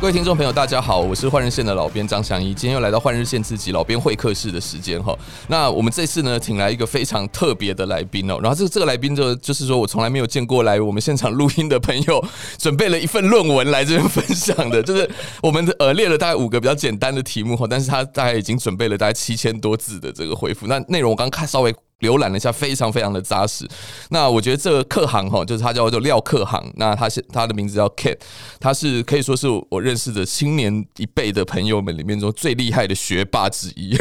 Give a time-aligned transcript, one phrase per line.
[0.00, 5.14] 各位听众朋友，大家好，我是换日线的老编张翔一，今天又来到换日线自己老编会客室的时间哈。
[5.46, 8.38] 那我们这次呢，请来一个非常特别的来宾哦。
[8.42, 12.24] 然后这个这个来宾就就是说我从来没有见过来我们现场录音的朋友，
[12.56, 15.08] 准备了一份论文来这边分享的，就是
[15.42, 20.66] 我们呃列了大概五个比较简单的题目哈，但是他大概已经准备了大概七千多字的这个回复。
[20.66, 21.74] 那内容我刚看稍微。
[22.00, 23.66] 浏览了一下，非常非常的扎实。
[24.10, 26.60] 那我觉得这个客行哈，就是他叫做廖客行。
[26.76, 28.18] 那他是他的名字叫 Kate，
[28.58, 33.96] 他是可以说是我认识的青年一辈的朋友们里面中最厉害的学霸之一。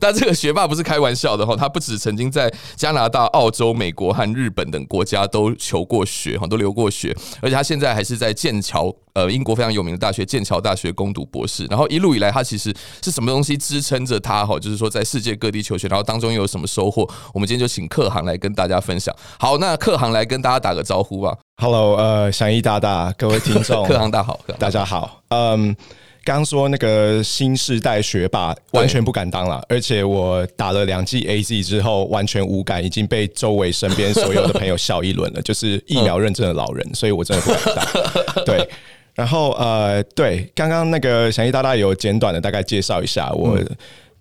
[0.00, 8.94] 但这个学霸不是开玩笑的哈，他不止曾经在加拿大、澳洲、美国和日本等国家都求过学哈，都留过学，而且他现在还是在剑桥。
[9.16, 12.70] 呃，英国非常有名的大学剑桥大学攻读博士，然后一路以来，他其实
[13.02, 14.44] 是什么东西支撑着他？
[14.44, 17.08] 哈，就是说在世界各地求学，然后当中又有什么收获？
[17.32, 19.16] 我们今天就请克航来跟大家分享。
[19.38, 21.34] 好，那克航来跟大家打个招呼吧。
[21.56, 25.22] Hello，呃，翔一大大，各位听众， 克航大好，大家好。
[25.28, 25.74] 嗯，
[26.22, 38.44] 刚说那个新世代学霸完全不敢当了，而且我打了两剂 AZ 之后完全无感，已经被周围身边所有的朋友笑一轮了，就是疫苗认证的老人，所以我真的不敢当。
[38.44, 38.68] 对。
[39.16, 43.58] 然后呃，对，刚刚那个翔一大大有简短的大概介绍一下我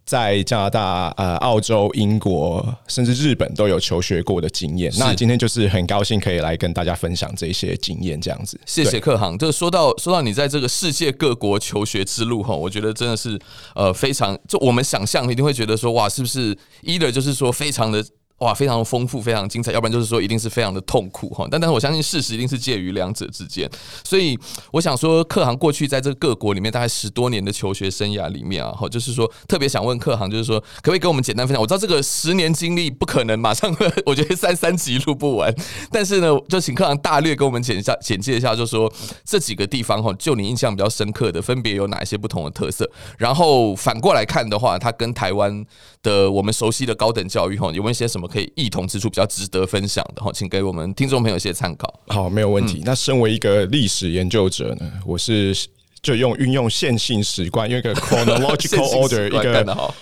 [0.05, 4.91] 在加拿大、呃、澳洲、英国甚至日本都有求学过的经验。
[4.97, 8.59] 那今天就是很高兴可以来跟大家分享这些经验，这样子。
[8.65, 9.37] 谢谢克航。
[9.37, 13.37] 就是说到说到你在这个世界各国求学之路哈，我觉得真的是
[13.75, 18.01] 呃非常，就我们想象一定会觉得说哇，是不是 either 就是说非常的。
[18.39, 21.47] 哇，非常丰富，非常精彩，要不然就是说一定是非常的痛苦哈。
[21.49, 23.69] 但但是我相信事实一定是介于两者之间，
[24.03, 24.37] 所以
[24.73, 31.61] 我想说，克航过去在这个各国里面大概十多年的求学生涯里面啊，哈，就是说特别想问克航，就是说可不可以跟我们简单分享？
[31.61, 33.73] 我知道这个十年经历不可能马上，
[34.05, 35.53] 我觉得三三集录不完，
[35.89, 38.91] 但是呢，就请克航大略跟我们简下简介一下，就是说
[39.23, 42.89] 这几个地方哈，就你印象比较深刻的，分别有哪一些不同的特色？
[43.17, 45.65] 然后反过来看的话，它跟台湾
[46.05, 48.27] 的我们熟悉的高等教育哈，有没有一些什么？
[48.27, 51.91] 可以异同之处，比较值得分享的哈，请给我们听众朋友一些参考。
[52.07, 52.77] 好，没有问题。
[52.77, 55.55] 嗯、那身为一个历史研究者呢，我是
[56.03, 59.93] 就用运用线性史观，用一个 chronological order 一个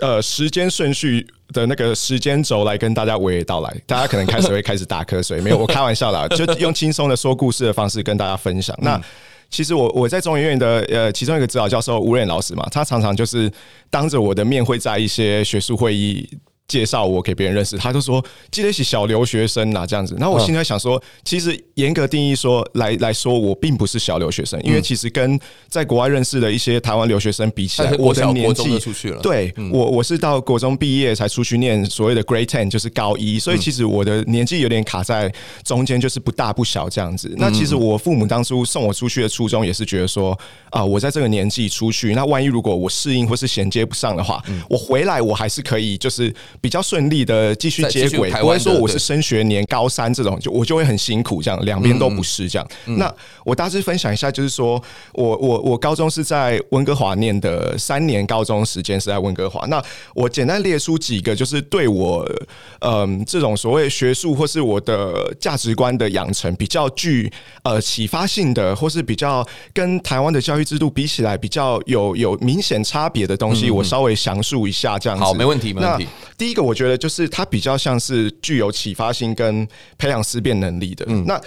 [0.00, 3.74] 呃时间顺序的那个时间轴来跟大家娓娓道来。
[3.86, 8.76] 大家可能开始会开始打瞌睡，没有，我开玩笑啦， 就用轻松的说故事的方式跟大家分享。
[8.82, 9.00] 那
[9.52, 13.52] 其实我我在中研院的呃其中一个指导教授吴任老师嘛，他常常就是
[13.90, 16.26] 当着我的面会在一些学术会议。
[16.72, 20.16] 介绍我给别人认识，他就说记得起小留学生呐、啊，这样子。
[20.18, 25.38] 然后我现在想说，其实严格定义说来来说，我并不是小留学生，因为其实跟
[25.68, 29.20] 在国外认识的一些台湾留学生比起来，我的年纪出去了。
[29.20, 35.30] 对，我我是到国中毕业才出去念所谓的 Grade Ten，就是高一，所以其实我的年纪有点卡在
[35.62, 37.30] 中间，就是不大不小这样子。
[37.36, 40.38] 那其实我父母当初送我出去的初衷也是觉得说
[40.70, 46.32] 啊，我在这个年纪出去，那万一如果我适应或是衔接不上的话，我回来我还是可以就是。
[46.62, 52.66] 比较顺利的继续接轨，不会说我是升学年高三这种，就我就会很辛苦这样，两边都不是这样。
[52.86, 53.12] 那
[53.44, 54.80] 我大致分享一下，就是说
[55.12, 59.66] 我我我高中是在温哥华念的，三年高中时间是在温哥华。
[59.66, 59.82] 那
[60.14, 62.24] 我简单列出几个，就是对我
[62.78, 67.28] 嗯这种所谓学术或是我的价值观的养成比较具
[67.64, 75.24] 呃启发性的，或是比较跟台湾的教育制度比起来比较有有明显差别的东西，我稍微详述一下这样子。
[75.24, 76.06] 好，没问题，没问题。
[76.38, 79.66] 第一个，我觉得就是它比较像是具有启发性跟
[79.98, 81.04] 培养思辨能力的。
[81.08, 81.40] 嗯，那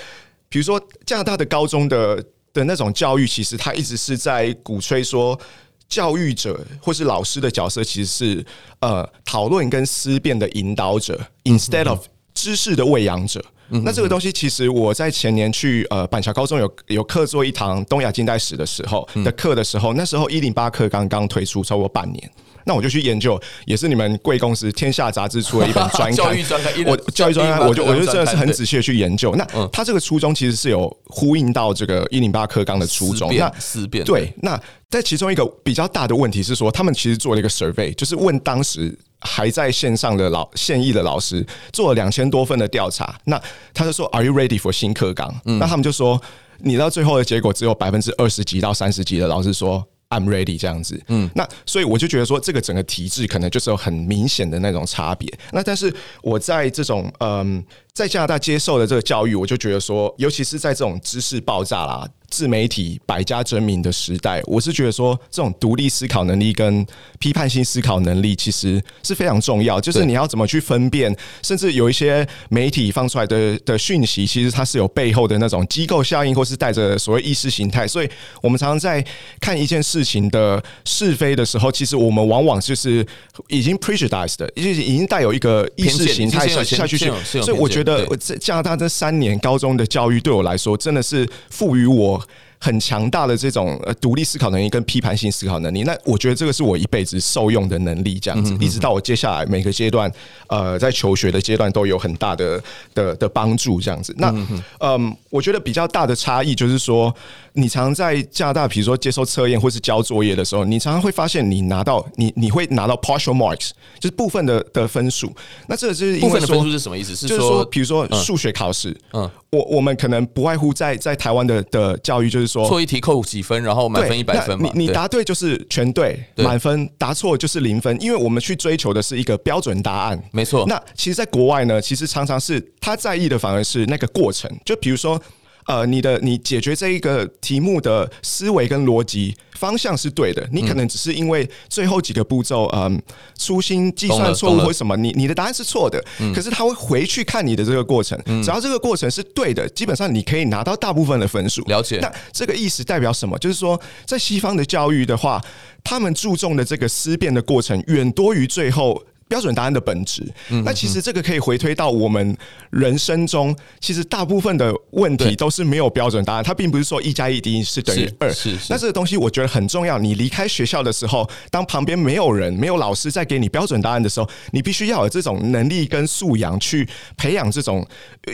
[0.50, 2.24] 比如说加拿大的高中的
[2.54, 5.40] 的那种教育，其实它一直是在鼓吹说，
[5.88, 8.46] 教育者或是老师的角色其实是
[8.80, 13.44] 呃讨论跟思辨的引导者，instead of 知识的喂养者。
[13.68, 22.31] 那这个东西，其实我在前年去呃板桥高中有有课做一堂东亚近代史的时候的课的时候，那时候一零八课刚刚推出，超过半年。
[22.65, 29.33] 那我就去研究，也是你们贵公司《天下杂志》出了一本 专刊，教育专刊，我教育专刊，我就我就真的是很仔细的去研究。
[29.35, 33.33] 那他这个初衷其实是有呼应到这个一零八课纲的初衷。
[33.35, 34.59] 那思辨对，那
[34.89, 43.15] 在其中一个比较大的问题是说，他们其实做了一个 survey，就是问当时还在线上的老现役的老师，做了两千多份的调查。
[43.25, 43.39] 那
[43.73, 46.19] 他就说：“Are you ready for 新课纲？”那他们就说
[46.59, 55.28] ：“你到最后的结果只有百分之二十几到三十几的老师说。” I'm ready 这样子，嗯，那所以我就觉得说，这个整个体制可能就是有很明显的那种差别。
[55.52, 57.63] 那但是我在这种嗯，
[57.94, 66.86] 在加拿大接受的这个教育，我就觉得说，尤其是在这种知识爆炸啦，自媒体百家争鸣的时代，我是觉得说，这种独立思考能力跟
[67.19, 69.80] 批判性思考能力其实是非常重要。
[69.80, 77.88] 就是你要怎么去分辨，甚至有一些媒体放出来的的讯息，其实它是有背后的那种机构效应，或是带着所谓意识形态。
[77.88, 78.10] 所以
[78.42, 79.06] 我们常常在
[79.39, 83.06] 看一件事情的是非的时候，其实我们往往就是
[83.48, 87.12] 已经 prejudiced 的，已经已经带有一个意识形态下下去去。
[87.24, 92.14] 所以我觉得，这加拿大这三年高中的教育对我来说，真的是赋予我。
[92.57, 100.12] 很强大的这种呃独立思考能力跟批判性思考能力，那我觉得这个是我一辈子受用的能力，这样子，一直到我接下来每个阶段，
[100.47, 102.62] 呃，在求学的阶段都有很大的
[102.94, 104.13] 的的帮助，这样子。
[104.17, 104.33] 那
[104.79, 107.13] 嗯，我觉得比较大的差异就是说，
[107.56, 115.34] 你常常在加拿大，比如说接受测验或是交作业的时候，你常常会发现你拿到你你会拿到 partial marks，就是部分的的分数。
[115.68, 117.16] 那这个就是部分的分数是什么意思？
[117.16, 122.68] 是说，比如说数学考试，嗯，我我们可能不外乎在在台湾的的教育就是说。
[122.68, 124.69] 错一题扣几分，然后满分一百分嘛？
[124.74, 127.96] 你你答对就是全对，满分；答错就是零分。
[128.01, 130.66] 因为我们去追求的是一个标准答案，没错。
[130.68, 134.51] 那其实，在国外呢，其实常常是他在意的反而是那个过程。
[134.66, 135.22] 就比如说。
[135.65, 143.01] 呃，你的你解决这一个题目的思维跟逻辑方向是对的，你可能只是因为最后几个步骤，嗯，
[143.35, 146.03] 粗心计算错误或什么，你你的答案是错的，
[146.35, 151.63] 可是他会回去看你的这个过程，只要这个过程是对的，基本上你可以拿到大部分的分数。
[151.63, 151.97] 了解。
[152.00, 153.35] 那这个意思代表什么？
[153.39, 155.41] 就是说，在西方的教育的话，
[155.83, 159.01] 他们注重的这个思辨的过程远多于最后。
[159.27, 160.24] 标准答案的本质，
[160.63, 162.38] 那其实这个可以回推到我们
[162.69, 166.44] 人生中，其实大部分的问题都是没有标准答案。
[166.44, 168.31] 它并不是说一加一一定是等于二。
[168.31, 168.68] 是是。
[168.69, 169.98] 那这个东西我觉得很重要。
[169.98, 176.88] 你离开学校的时候，当旁边没有人、没有老师在给你标准答案的时候，你必须要有这种能力跟素养去
[177.18, 177.88] 培养这种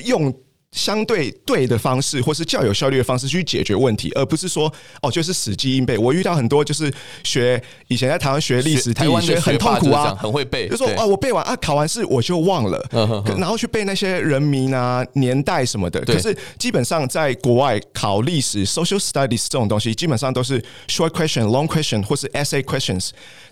[0.06, 0.34] 用。
[0.72, 4.72] 相对对的方式，或是较有效率的方式去解决问题，而不是说
[5.02, 5.98] 哦，就是死记硬背。
[5.98, 6.92] 我遇到很多就是
[7.24, 12.82] 学以前在台湾学历史，台湾学很痛苦啊，很会背，就说啊，我背完啊，考完试我就忘了，
[13.38, 16.00] 然后去背那些人名啊、年代什么的。
[16.06, 23.10] 可是基本上在国外考历史 （social studies） 这种东西，基本上都是 short question、long question 或是 essay questions。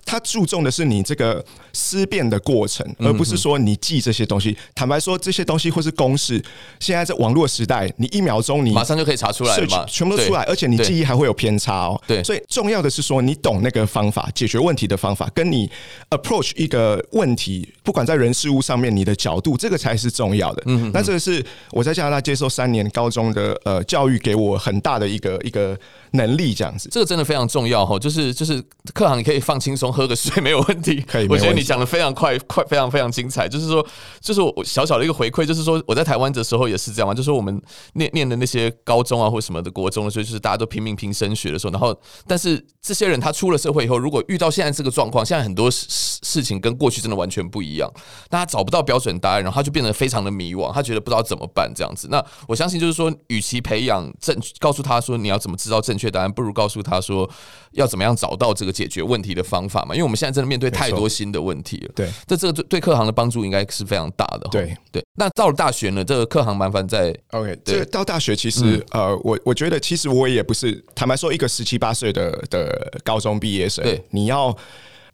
[0.10, 4.58] 他注重的是你这个思辨的过程，而不是说你记这些东西。
[4.74, 6.44] 坦白说，这些东西或是公式，
[6.80, 12.02] 现在在网络时代，你一秒钟你马上就可以查出来全部都出来，而且你记忆还会有偏差哦。
[12.08, 15.70] 对，所以重要的是说，你懂那个方法，解决问题的方法，跟你
[16.10, 20.64] approach 一个问题，不管在人事物上面，你的角度，这个才是重要的。
[20.66, 25.78] 嗯，那这个是我在加拿大接受三年高中的呃教育，给我很大的一个一个。
[26.12, 27.98] 能力这样子，这个真的非常重要哈。
[28.00, 28.62] 就是就是
[28.94, 31.02] 课堂你可以放轻松，喝个水没有问题。
[31.02, 33.48] 可以，我觉得你讲的非常快，快非常非常精彩。
[33.48, 33.86] 就是说，
[34.20, 37.14] 就是我小小的一个回馈，就是说我在台湾的时候也是这样嘛。
[37.14, 37.62] 就是说我们
[37.94, 41.96] 念念的那些高中啊或什么的国中的时候，就是大家都拼命拼升学的时候，然后
[42.28, 47.92] 但是这些人他出了社会以后，如果遇到现在这个状况，现在很多事事情跟过去真的完全不一样，
[48.30, 52.08] 大家找不到标准答案，然后他就变得非常的迷惘，他觉得不知道怎么办这样子。
[52.10, 57.30] 那我相信就是说，与其培养正，告诉他说你要怎么知道正确答案，不如告诉他说
[57.74, 59.94] 要怎么样找到这个解决问题的方法嘛？
[59.94, 61.92] 因为我们现在真的面对太多新的问题了。
[61.94, 64.48] 对，这这个对对课行的帮助应该是非常大的。
[64.50, 65.06] 对对。
[65.16, 66.04] 那到了大学呢？
[66.04, 67.60] 这个课行麻烦在 OK。
[67.66, 74.58] 这个到大学其实呃，我我觉得其实我也不是坦白说，一个十七八岁的的高中毕业生，对，你要。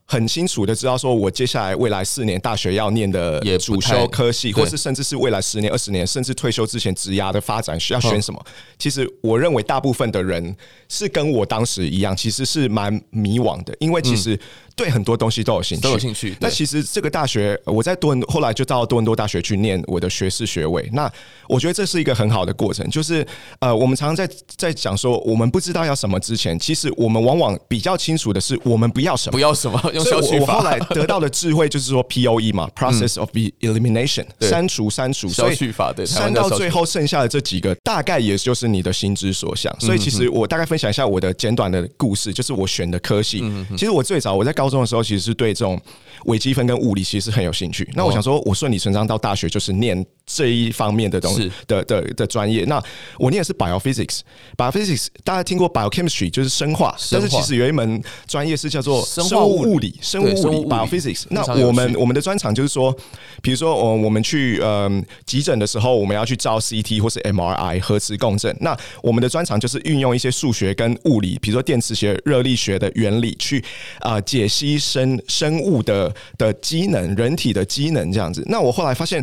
[0.05, 8.45] 很清楚的知道，说我接下来未来四年大学要念的主修科系，或是甚至是未来十年、二十年，甚至退休之前职涯的发展需要选什么？
[8.77, 10.55] 其实我认为大部分的人
[10.87, 14.39] 是跟我当时一样，其实是蛮迷惘的，因为其实。
[14.75, 16.35] 对很多东西都有兴趣，都有兴趣。
[16.39, 20.87] 那其实这个大学，我在多伦，后来就到多伦多大学去念我的学士学位。
[20.93, 21.11] 那
[21.47, 23.25] 我觉得这是一个很好的过程，就是
[23.59, 29.81] 呃，我们常常在在讲说，我们不知道要什么之前，其实我们往往比较清楚的是我们不要什么，不要什么。
[29.93, 30.55] 用消去法。
[30.55, 39.73] 我后来得到的智慧就是说，P O E 嘛，Process of Elimination，删除删除，消去法对，删到最后剩下的这几个，大概也就是你的心之所向。
[39.79, 43.43] 所以其实我大概分享一下我的简短的故事，就是我选的科系。
[43.77, 45.79] 其实我最早我在高中的时候，其实是对这种
[46.25, 47.87] 微积分跟物理其实是很有兴趣。
[47.93, 52.63] 那我想说，我顺理成章到大学就是念这一方面的东西的的的专业。
[52.65, 52.81] 那
[53.19, 61.25] 我念的是 biophysics，biophysics 大家听过 biochemistry 就是生化，但是其实有一门专业是叫做生物物理，生物物理 biophysics。
[61.29, 62.95] 那我们我们的专长就是说，
[63.41, 68.55] 比如说我我们去嗯急诊的时候，我们要去照 CT 或是 MRI 核磁共振。
[68.61, 73.61] 那我们的专长就是运用一些数学跟物理，比如说电磁学、热力学的原理去
[73.99, 74.45] 啊解。
[74.55, 78.41] 吸生生物的的机能，人体的机能这样子。
[78.47, 79.21] 那我后来发现，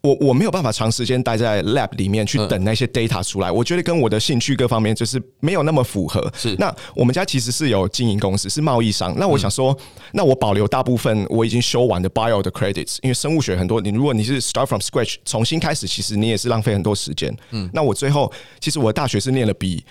[0.00, 6.28] 我我没有办法长时间待在 lab 里面去等那些 data 出来，嗯、我觉得跟我的兴趣各方面就是没有那么符合。
[6.36, 9.14] 是，那我们家其实是有经营公司，是贸易商。
[9.16, 17.32] 那我想说，嗯、那我保留大部分我已经修完的 bio 的 credits，因为生物学很多，你如果你是 start from scratch 重新开始，其实你也是浪费很多时间。
[17.52, 19.84] 嗯，那我最后其实我的大学是念了比。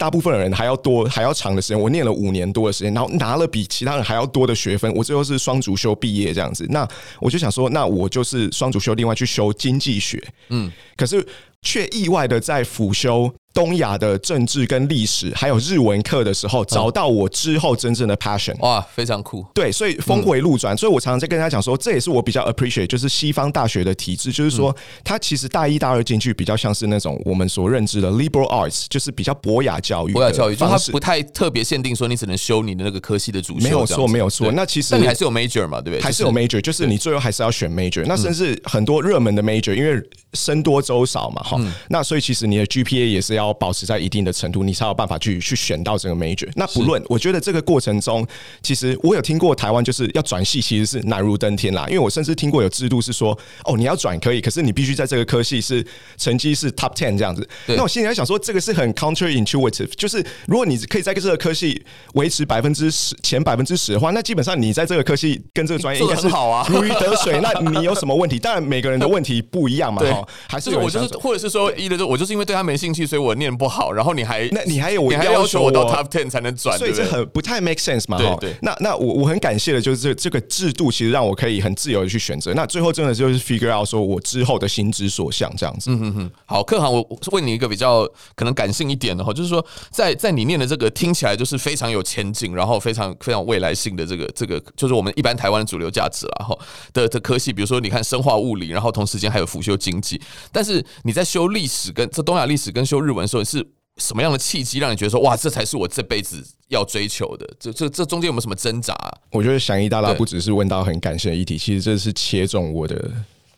[0.00, 6.66] 大部分的人还要多还要长的时间，我念了五年多的时间，然后拿了比其他人还要多的学分，我最后是双主修毕业这样子。
[6.70, 6.88] 那
[7.20, 10.18] 我就想说，那我就是双主修，另外去修经济学。
[10.48, 11.22] 嗯，可是
[11.60, 13.30] 却意外的在辅修。
[13.52, 19.44] 东亚的政治跟历史，还有日文课的时候，找到我之后真正的 passion，哇，非常酷。
[19.52, 34.52] 对，所以峰回路转，所以我常常在跟大家讲说，这也是我比较 appreciate，就是西方大学的体制，就是说，它其实大一、大二进去比较像是那种我们所认知的 liberal arts，就是比较博雅教育，博雅教育，就它不太特别限定说你只能修你的那个科系的主修，没有错，没有错。
[34.52, 36.00] 那其实你还是有 major 嘛，对不对？
[36.00, 38.04] 还是有 major，就是你最后还是要选 major。
[38.06, 40.00] 那甚至很多热门的 major，因为
[40.34, 46.48] 僧多粥少嘛，哈，那所以其实你的 GPA 也是要保持在一定的程度，你才有办法去去选到这个 major。
[46.54, 48.26] 那不论，我觉得这个过程中，
[48.62, 51.86] 其实我有听过台湾就是要转系，其实是难如登天啦。
[51.88, 55.84] 因为我甚至听过有制度是说，哦，你要转可以，可是你必须在这个科系是
[56.16, 57.48] 成绩是 top ten 这样子。
[57.66, 61.82] 那我心里在想说，这个是很 counterintuitive，就是如果你可以在这个科系
[62.14, 67.40] 维持百分之十前百分之十的话，那基本上你在这个科系跟这个专业应该是 好啊，如鱼得水。
[67.40, 68.38] 那你有什么问题？
[68.38, 74.10] 当然每个人的问题不一样嘛，哈，还是我就是，或者是说，一的说，我就是因为对他没兴趣，所以我念不好，然后。
[74.10, 78.18] 你还那你还有我还要求我到 top ten 才能转，所以这很不太 make sense 嘛？
[78.18, 78.56] 对对。
[78.60, 82.52] 那那我我很感谢的就是这这个制度，其实让我可以很自由的去选择。
[82.54, 85.92] 那最后真的就是 figure out 说我之后的心之所向这样子。
[85.92, 86.30] 嗯嗯嗯。
[86.44, 96.58] 好，克航，我问你一个比较可能感性一点的哈，就是说在在你念的这个听起来就是非常有前景，然后非常非常未来性的这个这个，就是我们一般台湾的主流价值了哈
[96.92, 100.20] 的的科系，比如说你看生化物理，然后同时间还有辅修经济，
[100.50, 103.66] 但是你在修历史跟这东亚历史跟修日文的时候是。
[103.96, 107.46] 什么样的契机让你觉得说哇，这才是我这辈子要追求的？
[107.58, 109.12] 这这这中间有没有什么挣扎啊？
[109.30, 113.10] 我觉得想一大大不只是问到很感性的议题，其实这是切中我的。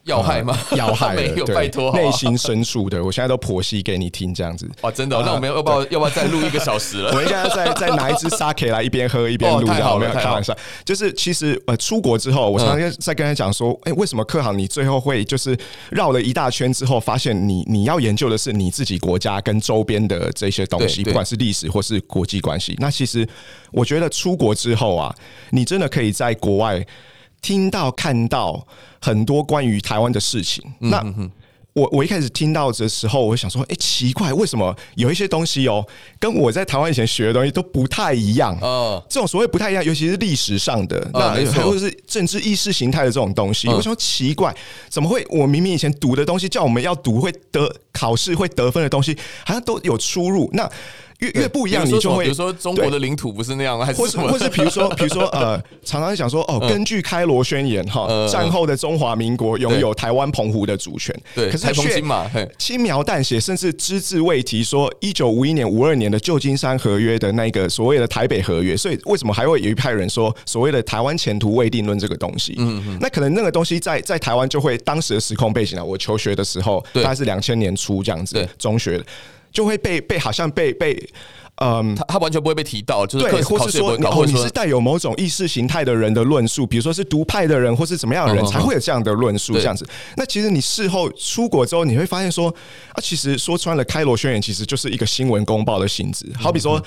[0.04, 0.58] 要害吗？
[0.72, 4.68] 要害 没有，拜托，内心深处的，我现在都剖析给你听，这样子。
[4.80, 5.16] 哇，真的？
[5.24, 7.10] 那我们要不要要不要再录一个小时了？
[7.14, 10.56] 我们应该再再拿一支 sake 来一边喝一边录，这样没有开玩笑。
[10.84, 15.56] 就是其实呃，出国之后，我常常在跟他讲说，哎，为什么克航你最后会就是
[15.90, 22.76] 绕了一大圈之后，发现你你要研究的是你自己国家跟周边的这些东西，不管是历史或是国际关系。
[22.80, 23.26] 那其实
[23.70, 25.14] 我觉得出国之后啊，
[25.50, 26.84] 你真的可以在国外。
[27.42, 28.66] 听到看到
[29.00, 31.04] 很多关于台湾的事情，那
[31.74, 35.82] 我我一开始听到的时候，我想说，哎，奇怪，为什么有一些东西哦，
[36.20, 38.54] 跟我在台湾以前学的东西都不太一样？
[38.60, 44.54] 哦，这种所谓不太一样，尤其是历史上的，那还有是政治意识形态的这种东西，我想说奇怪，
[44.90, 45.26] 怎么会？
[45.30, 50.50] 我明明以前读的东西，叫我们要读会得考试会得分的东西，好像都有出入。
[50.52, 50.70] 那
[51.22, 54.28] 越越不一样，你就会比如说中国的领土不是那样，还是什么？
[54.28, 61.14] 或是比如说，比如说 呃，常常讲说哦，根据开罗宣言哈，战后的中华民国拥有台湾澎湖的主权。
[61.34, 62.02] 对，可是他却
[62.58, 68.76] 轻描淡写，甚至只字未提说一九五一年、五二年的旧金山合约的那个所谓的台北合约。
[68.76, 72.54] 所以为什么还会有一派人说所谓的台湾前途未定论这个东西？
[72.58, 79.04] 嗯嗯，那可能那个东西在在台湾就会当时的时空背景啊，我求学的时候大概是两千年初这样子，中学的。
[79.52, 80.96] 就会被被好像被被，
[81.56, 89.86] 嗯，他他完全不会被提到，就是对，或是说哦，你是带有某种意识形态的人的论述，比如说是独派的人，或是怎么样的人才会有这样的论述，这样子。
[90.16, 92.48] 那其实你事后出国之后，你会发现说
[92.92, 96.82] 啊，其实说穿了，开罗宣言其实就是一个新闻公报的性质，好比说。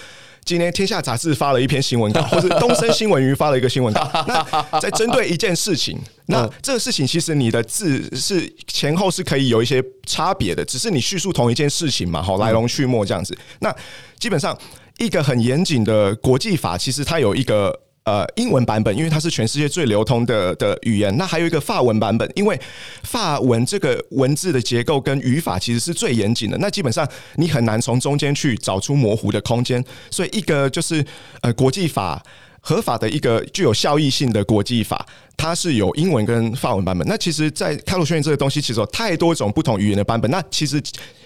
[0.45, 4.07] 今天《天下杂志》发了一篇新闻稿， 或是东森新闻云发了一个新闻稿。
[4.27, 13.35] 那在针对一件事情，那这个事情其实你的字是前后是可以有一些差别的，只是你叙述同一件事情嘛，好，来龙去脉这样子。
[13.59, 13.75] 那
[14.19, 14.55] 基本上
[14.99, 17.81] 一个很严谨的国际法，其实它有一个。
[18.05, 21.17] 呃，英文版本，因为它是全世界最流通的的语言。
[21.17, 22.59] 那还有一个法文版本，因为
[23.01, 26.57] 法文这个文字的结构跟语法其实是最严谨的。
[26.59, 27.07] 那基本上
[27.37, 29.83] 你很难从中间去找出模糊的空间。
[30.11, 31.03] 所以，一个就是
[31.41, 32.23] 呃国际法
[32.61, 35.03] 合法的一个具有效益性的国际法，
[35.35, 37.07] 它是有英文跟法文版本。
[37.07, 40.29] 那其实，在开罗宣言这个东西，其实有太多种不同语言的版本。
[40.29, 40.79] 那其实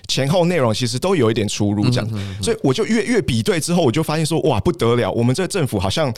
[0.08, 2.10] 前后内容其实都有一点出入，这样。
[2.42, 6.14] 所以我就越越比对之后，我就发现说，哇，不得了，我们这个政府好像。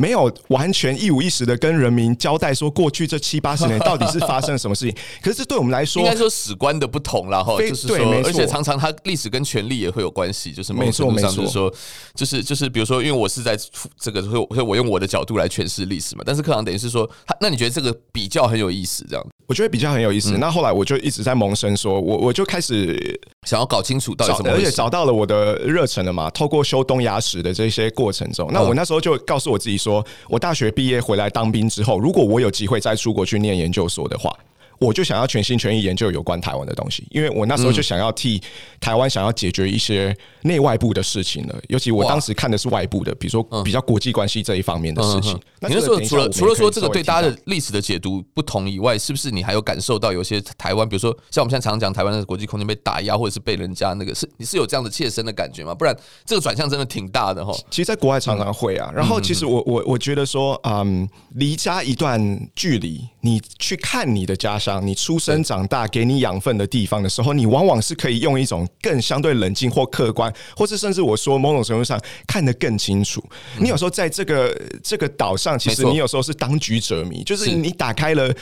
[0.00, 11.74] 没有完全一五一十的跟人民交代说，过去这七八十年到底是发生了什么事情，可是这对我们来说，应该说史观的不同了哈，就是说，而且常常它历史跟权力也会有关系，就是没错没错，就是说，
[12.14, 13.54] 就是就是比如说，因为我是在
[13.98, 19.26] 这个，所以我用我的角度来诠释历史嘛，但是课堂等于是说，他那你觉得这个比较很有意思，这样？
[19.50, 20.30] 我觉得比较很有意思。
[20.36, 26.30] 嗯、那后来我就一直在萌生说，说我我就开始想要搞清楚到底什么，而且找到了我的热忱了嘛。
[26.30, 34.32] 透过修东亚史的这些过程中，那我那时候就告诉我自己说，我大学毕业回来当兵之后，如果我有机会再出国去念研究所的话。
[34.80, 38.42] 我就想要全心全意研究有关台湾的东西，因为我那时候就想要替
[38.80, 41.54] 台湾想要解决一些内外部的事情了。
[41.68, 45.38] 尤其我当时看的是外部的，比如说比较国际关系这一方面的事情。
[45.60, 55.74] 那你那时候除了除了说这个对大家的历史的解读不同以外，是不是你还有感受到有些台湾，比如说像我们现在常常讲台湾的国际空间被打压，或者是被人家那个是你是有这样的切身的感觉吗？
[55.74, 55.94] 不然
[56.24, 57.52] 这个转向真的挺大的哈。
[57.70, 58.90] 其实，在国外常常会啊。
[58.94, 62.18] 然后，其实我我我觉得说，嗯，离家一段
[62.54, 65.40] 距离，你去看你的家乡，你出生。
[65.42, 73.24] 长大给你养分的地方的时候，你往往是可以用一种更相对冷静或客观，或是甚至我说某种程度上看得更清楚。
[73.58, 78.32] 你有时候在这个这个岛上，其实你有时候是当局者迷，就是你打开了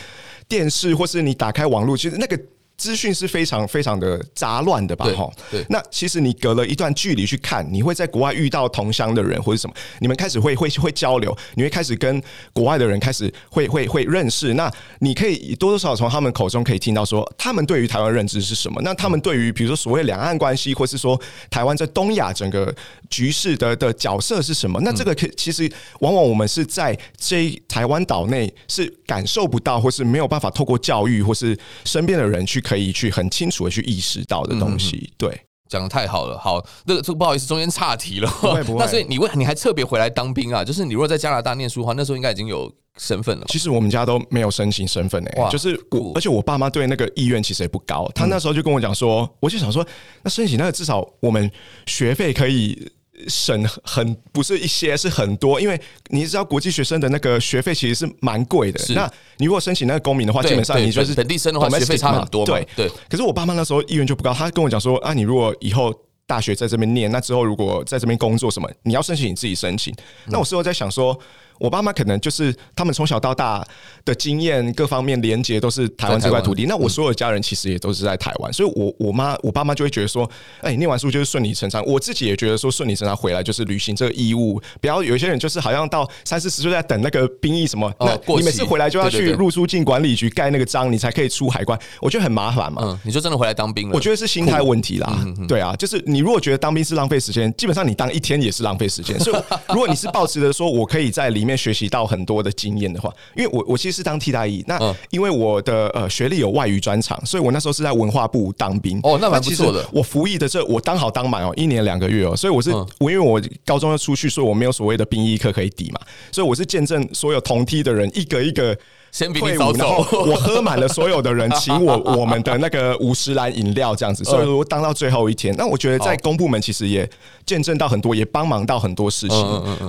[0.49, 2.39] 电视，或是你打开网络，其实那个。
[2.79, 5.05] 资讯是非常非常的杂乱的吧？
[5.15, 5.63] 哈，对。
[5.69, 14.55] 那其实你隔了一段距离去看，你会在国外遇到同乡的人或者什么，你们开始会会会交流，你会开始跟国外的人开始会会会认识。
[14.55, 18.81] 那你可以多多少少从他们口中可以听到说，他们对于台湾认知是什么？
[18.83, 21.21] 那他们对于比如说所谓两岸关系，或是说
[21.51, 22.73] 台湾在东亚整个
[23.11, 24.79] 局势的的角色是什么？
[24.83, 25.69] 那这个可其实
[26.01, 32.63] 往往我们是在这台湾岛内是感受不到，或是没有办法透过教育或是身边的人去。
[32.69, 36.37] 可以去很清楚的去意识到的东西，对，讲的太好了。
[36.37, 38.29] 好，那个这个不好意思，中间岔题了。
[38.43, 38.81] 不会不会。
[38.85, 40.63] 那所以你为你还特别回来当兵啊？
[40.63, 43.47] 就是你如果在加拿大念书的话，那时候应该已经有身份了。
[43.49, 48.07] 其实我们家都没有申请身份诶，就是我，而且我爸妈对那个意愿其实也不高。
[48.15, 49.87] 他那时候就跟我讲说，我就想说，
[50.23, 51.51] 那申请那个至少我们
[51.87, 52.91] 学费可以。
[53.27, 58.81] 省很不是一些，是很多，因为你知道国际学生的那个学费其实是蛮贵的。
[58.95, 62.45] 那你如果申请那个公民的话，基本上你就是本地生的话，学费差很多。
[62.45, 62.89] 对对。
[63.09, 65.93] 可是我爸妈那时候意愿就不高，他跟我讲说啊，你如果以后
[66.27, 69.95] 大学在这边念，那之后如果在这边工作什么，你要申请你自己申请。
[70.27, 71.19] 那我事后在想说。
[71.59, 73.67] 我爸妈可能就是他们从小到大
[74.05, 76.65] 的经验，各方面连接都是台湾这块土地。
[76.67, 80.29] 那我所有家人其实也都是在台湾，所以我我妈我爸妈就会觉得说，
[80.61, 81.85] 哎，念完书就是顺理成章。
[81.85, 84.61] 我自己也觉得说，顺理成章回来就是履行这个义务。
[84.81, 91.79] 不要有一些人就是好像到三四十岁在等那个兵役什么，那你每次回来就要去入出境管理局盖那个章，你才可以出海关。
[92.01, 92.83] 我觉得很麻烦嘛。
[92.85, 93.95] 嗯，你就真的回来当兵了？
[93.95, 95.27] 我觉得是心态问题啦。
[95.47, 99.19] 对啊，就是你如果觉得当兵是浪费时间，基本上你当一天也是浪费时间。
[99.19, 104.79] 所以如果你是抱持着说我可以在里面学习到很多的经验的话，因为我我其实是当替代役，那
[105.11, 109.01] 因为我的呃学历有外语专长，所以我那时候是在文化部当兵。
[109.03, 109.85] 哦，那蛮不错的。
[109.93, 118.77] 我服役的这我当好当满哦，一年两个月哦，所以我是我因为我高中要出去，所以我没有所谓的兵役课可以抵嘛，所以我是见证所有同梯的人一个一个。
[119.19, 125.53] 先比你早走，我喝满了所有的人请我 我们的那个五十岚饮料这样子，所以我当到最后一天。
[125.57, 127.09] 那我觉得在公部门其实也
[127.45, 129.37] 见证到很多，也帮忙到很多事情。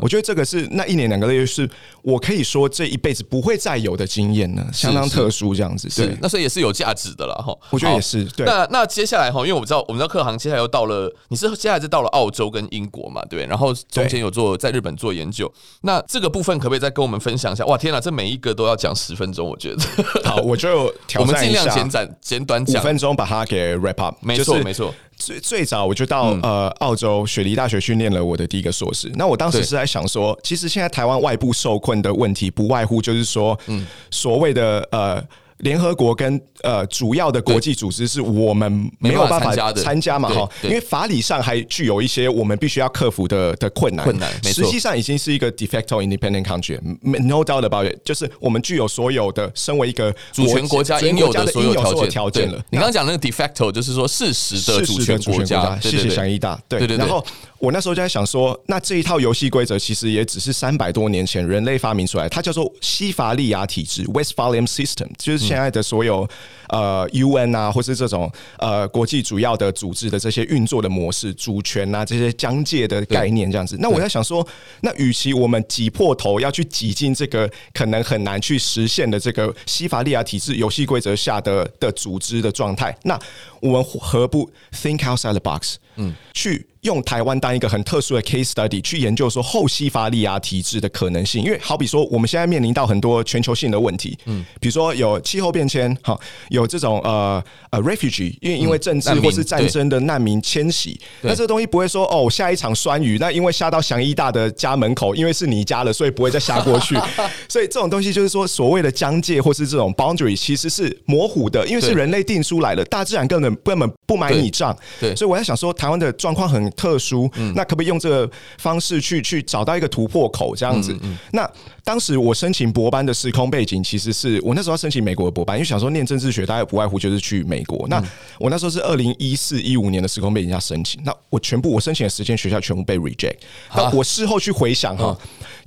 [0.01, 1.69] 我觉得这个是那一年两个月是
[2.01, 5.87] 我可以说这一辈子不会再有的经验呢，相当特殊这样子。
[5.95, 7.55] 对，那所以也是有价值的了哈。
[7.69, 8.23] 我觉得也是。
[8.35, 8.47] 对。
[8.47, 13.45] 那那接下来哈，因为我们知道我们知道克航接下来又到了，你是接下来是到了澳洲跟英国嘛，对。
[13.45, 17.63] 然后中间有做在日本做研究，那这个部分可不可以再跟我们分享一下？
[17.67, 19.83] 哇，天哪，这每一个都要讲十分钟，我觉得。
[20.25, 24.15] 好，我就挑战一下，我们尽量简短简短讲，五分钟把它给 wrap up。
[24.21, 24.93] 没错，没错。
[25.15, 29.11] 最最早我就到呃澳洲雪梨大学训练了我的第一个硕士。
[29.15, 35.23] 那我当时是在想说，其实现在台湾外部受困的问题，不外乎就是说，嗯，所谓的呃。
[35.59, 44.05] 联合国跟呃主要的国际组织是我们没有办法参加嘛哈，因为法理上还具有一些我们必须要克服的的困难。
[44.05, 52.57] 困难，实际上已经是一个 de facto independent country，no doubt about it，就是我们具有所有的身为一个主权国家应有的所有条件条件了。
[52.69, 55.77] 你刚刚讲那个 de facto 就是说事实的主权国家。
[55.81, 56.97] 谢谢祥一大，对对对。
[56.97, 57.25] 然后
[57.57, 65.48] 我那时候就在想说，那这一套游戏规则其实也只是三百多年前人类发明出来，它叫做西法利亚体制 （Westphalian System），就是。
[65.49, 66.27] 现在的所有
[66.67, 74.45] 呃 UN 啊，或是这种呃国际主要的组织的这些运作的模式、主权啊这些疆界的概念这样子，那我在想说，
[74.81, 83.19] 那与其我们挤破头要去挤进这个可能很难去实现的这个西法利亚体制游戏规则下的的组织的状态，那
[83.59, 85.77] 我们何不 think outside the box？
[85.99, 86.65] 嗯，去。
[86.83, 106.95] 用台湾当一个很特殊的 case study 去研究说后西法利亚体制的可能性，因为好比说我们现在面临到很多全球性的问题，嗯，比如说有气候变迁，哈，有这种呃呃 refugee，因为因为政治或是战争的难民迁徙，那这个东西不会说哦，下一场酸雨，那因为下到祥一大的家门口，因为是你家了，所以不会再下过去，
[107.49, 116.69] 所以这种东西就是说所谓的疆界或是这种 boundary 其实是模糊的，因为是人类定出来的，大自然根本根本不买你账，对，所以我在想说台湾的状况很。
[116.79, 120.55] 特殊，那可不可以用这个方式去去找到一个突破口？
[120.55, 120.95] 这样子，
[121.33, 121.49] 那
[121.83, 127.87] 当时我申请博班的时空背景，其实是我那时候要申请美国的博班，因为想说念政治学，大概不外乎就是去美国。
[127.89, 128.01] 那
[128.39, 133.39] 我那时候是二零一四一五年的时空背景下申请，那我全部我申请的十间学校全部被 reject。
[133.75, 135.17] 那我事后去回想哈，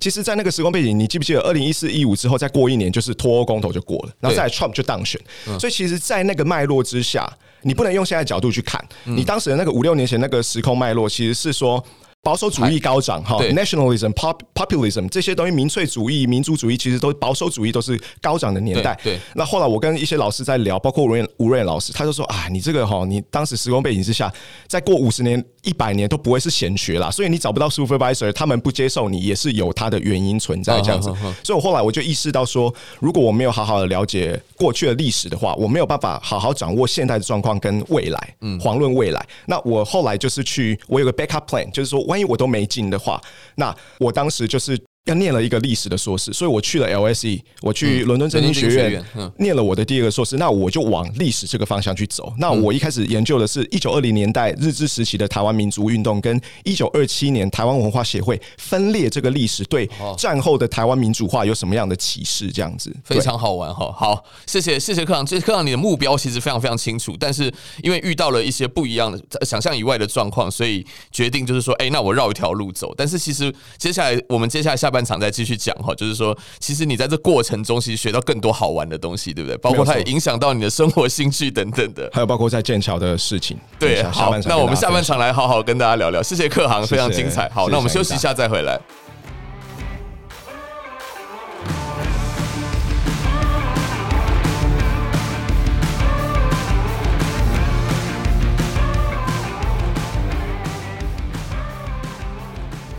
[0.00, 5.20] 其实，在那个时空背景，你记不记得二零一四一五之后，再过一年就是脱欧公投就过了，然后再来 Trump 就当选。
[5.58, 7.30] 所以，其实，在那个脉络之下。
[7.62, 11.85] 你不能用现在角度去看，你当时的那个五六年前那个时空脉络，其实是说。
[12.25, 18.96] 保守主义高涨哈，nationalism、pop populism 这些东西，民粹主义、民族主义，其实都保守主义都是高涨的年代。
[19.03, 24.33] 对，那后来我跟一些老师在聊，包括吴瑞吴瑞老师，他就说啊，你这个哈，你当时时空背景之下，
[24.68, 31.09] 再过五十年、一百年都不会是显学啦，所以你找不到 supervisor，他们不接受你，也是有他的原因存在这样子。
[31.42, 39.25] 所以我后来我就意识到说，如果我没有好好的了解过去的历史的话，我没有办法好好掌握现在的状况跟未来，嗯，遑论未来。
[39.46, 42.03] 那我后来就是去，我有个 backup plan，就是说。
[42.07, 43.22] 万一我都没进的话，
[43.55, 44.79] 那我当时就是。
[45.07, 49.05] 要念了一个历史的硕士，所以我去了 LSE，我去伦敦政经学院
[49.38, 50.37] 念了我的第二个硕士。
[50.37, 52.33] 那我就往历史这个方向去走。
[52.38, 62.53] 那我一开始研究的是一九二零年代日治时期的台湾民族运动，跟一九二七年台湾文化协会分裂这个历史对战后的台湾民主化有什么样的启示？
[62.53, 63.93] 这样子非常好玩哈。
[63.99, 65.27] 好，谢谢谢谢课长。
[65.27, 72.95] 这课长你的目标其实非常非常清楚，但是因为遇到了一些不一样的想象以外的状况，所以决定就是说，哎，那我绕一条路走。
[72.97, 74.91] 但是其实接下来我们接下来下。
[74.92, 79.57] 半场再继续讲哈，就是说，其实你在这过程中其实学到更多好玩的东西，对不对？
[79.57, 83.59] 包括它也影响到你的生活兴趣等等的，还有包括在剑桥的事情。
[83.78, 86.22] 对，好，那我们下半场来好好跟大家聊聊。
[86.22, 87.48] 谢谢课航，非常精彩。
[87.48, 88.78] 好，那我们休息一下再回来。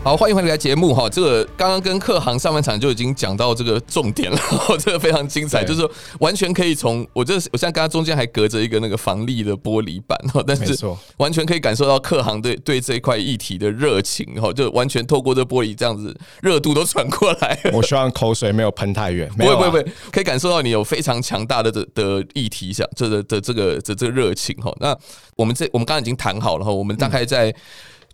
[0.04, 1.08] 好，欢迎回来节目哈。
[1.08, 4.38] 这个刚刚跟客行上半场就已经讲到这个重点了，
[4.78, 5.88] 这个非常精彩，就是
[6.20, 10.78] 完全可以从我这我现在跟他中间还隔着一个那个防力的玻璃板哈， 但是
[11.16, 17.58] 完全可以感受到客行对对这一块议题的热情哈，就完全透过这玻璃这样子热度都传过来。
[17.72, 24.70] 我希望口水没有喷太远，不会不会不会，可以感受到你有非常强大的的的议题想这的的这个的这个热情哈。
[24.80, 24.94] 那
[25.34, 27.54] 我们这我们刚刚已经谈好了哈，我们大概在。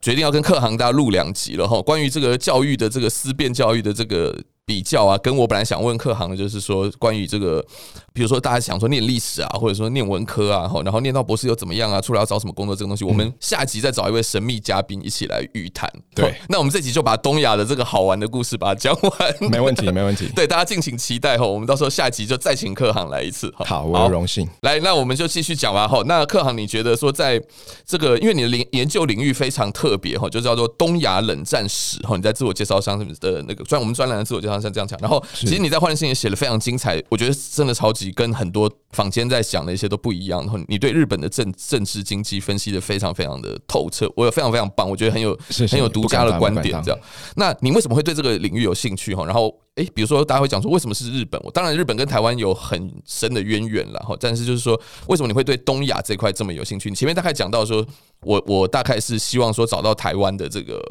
[0.01, 4.37] 决定要跟课航大家录两集了哈，关于这个教育的这个思辨教育的这个。
[4.67, 7.65] 比较啊，跟我本来想问课航的，就是说关于这个，
[8.13, 12.01] 比如说大家想说念历史啊，或者说念文科啊，然后念到博士又怎么样啊？
[12.01, 15.91] 出来要找什么工作这个东西，我们下集再找一位神秘嘉宾一起来预谈。
[16.15, 19.51] 对，那我们这集就把东亚的这个好玩的故事把它讲完。
[19.51, 20.29] 没问题， 没问题。
[20.35, 23.53] 对，大家敬请期待哈，我们到时候下集就再请客行来一次。
[23.57, 24.49] 好，我有荣幸。
[24.63, 26.03] 来，那我们就继续讲完哈。
[26.07, 27.41] 那客行，你觉得说在
[27.87, 32.17] 这个，因为你的领研究领域非常特别哈，就叫做东亚冷战史哈。
[32.17, 35.25] 你在自我介绍上的那个专我们专栏的自我介绍上这样讲，然后。
[35.33, 40.41] 其实你在《换日线》也写的非常精彩，我觉得真的超级跟很多坊间在讲的一些都不一样。
[40.41, 45.39] 然后你对日本的政政治经济分析的非常非常的透彻，我有非常非常棒，我觉得很有
[45.71, 46.81] 很有独家的观点。
[46.83, 46.99] 这样，
[47.37, 49.15] 那你为什么会对这个领域有兴趣？
[49.15, 49.55] 哈，然后。
[49.77, 51.41] 诶，比如说大家会讲说，为什么是日本？
[51.45, 56.91] 我当然日本跟台湾有很深的渊源了哈，但是就是说，为什么你会对东亚这块这么有兴趣？
[56.91, 57.87] 你前面大概讲到说，
[58.23, 60.83] 我我大概是希望说找到台湾的这个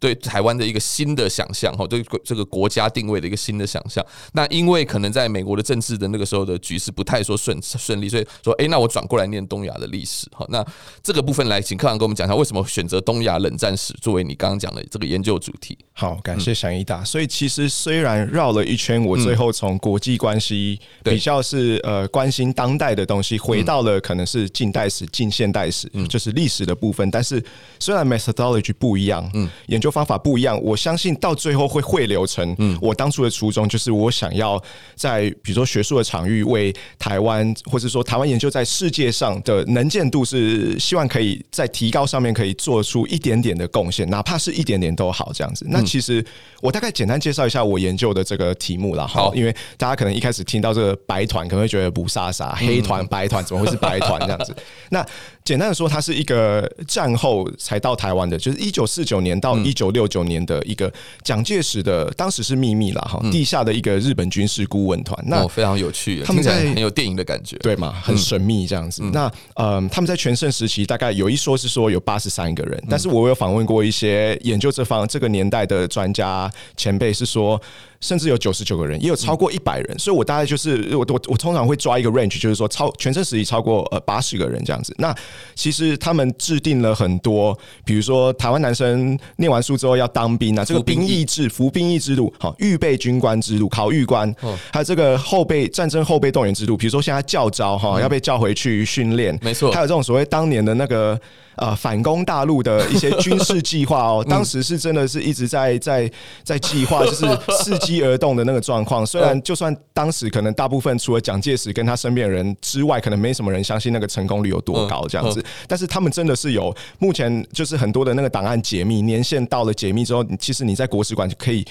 [0.00, 4.04] 对台湾的一个新的想象哈，对这个国家定位的一个新的想象。
[4.32, 10.44] 那因为可能在美国的政治的那个时候的局势不太说顺顺利，所以说，诶，那我转过来念东亚的历史哈。
[10.50, 10.62] 那
[11.04, 15.78] 这个部分来请课航跟我们讲一下，为什么选择东亚冷战史作为你刚刚讲的这个研究主题？
[15.96, 17.04] 好，感谢祥一大。
[17.04, 27.08] 所以其实虽然绕了一圈，我最后从国际关系比较是呃关心当代的东西，回到了可能是近代史、近现代史，就是历史的部分。
[27.12, 27.40] 但是
[27.78, 34.60] 虽然 methodology 不一样，嗯，研究方法不一样，我相信到最后会汇流成，嗯，我当初的初衷就是我想要
[34.96, 45.64] 在比如说学术的场域为台湾，或者说台湾研究在世界上的能见度是希望可以在提高上面可以做出一点点的贡献，哪怕是一点点都好，这样子。
[45.68, 46.24] 那其实
[46.60, 49.06] 我大概简单介绍一下我研究的这个题目啦。
[49.06, 54.54] 好，因为大家可能一开始听到这个白团，可能会觉得不飒飒，黑团白团怎么会是白团这样子？
[54.90, 55.04] 那
[55.44, 60.92] 简单的说，它是一个战后才到台湾的，就是一九四九年到一九六九年的一个
[61.22, 65.18] 蒋介石的，当时是秘密啦，哈，地下的一个日本军事顾问团。
[65.26, 67.92] 那非常有趣，他们在很有电影的感觉，对嘛？
[68.02, 69.02] 很神秘这样子。
[69.12, 77.60] 那嗯，他们在全盛时期，大概有一说是说有八十三个人，但是我有访问过一些研究这方这个年代的专家前辈，是说。
[78.00, 84.94] 甚至有九十九个人，也有超过一百人，所以我大概就是我我我通常会抓一个 range，就是说超全身实力超过呃八十个人这样子。
[84.98, 85.14] 那
[85.54, 94.30] 其实他们制定了很多，比如说台湾男生念完书之后要当兵啊，这个兵役制、服兵役制度，好预备军官制度、考预官，
[94.70, 101.18] 还有这个后备战争后备动员制度，比如说现在教招哈要被叫回去训练，没错，还有这种所谓当年的那个。
[101.56, 107.24] 呃，反攻大陆的一些军事计划哦， 当时是真的是一直在在在在计划，就是
[107.62, 109.04] 伺机而动的那个状况。
[109.06, 116.74] 虽然就算当时可能大部分除了蒋介石跟他身边的人之外，可能没什么人相信那个成功率有多高这样子，但是他们真的是有。
[116.98, 121.64] 目前就是很多的那个档案解密，年限到了解密之后，其实你在国史馆就可以。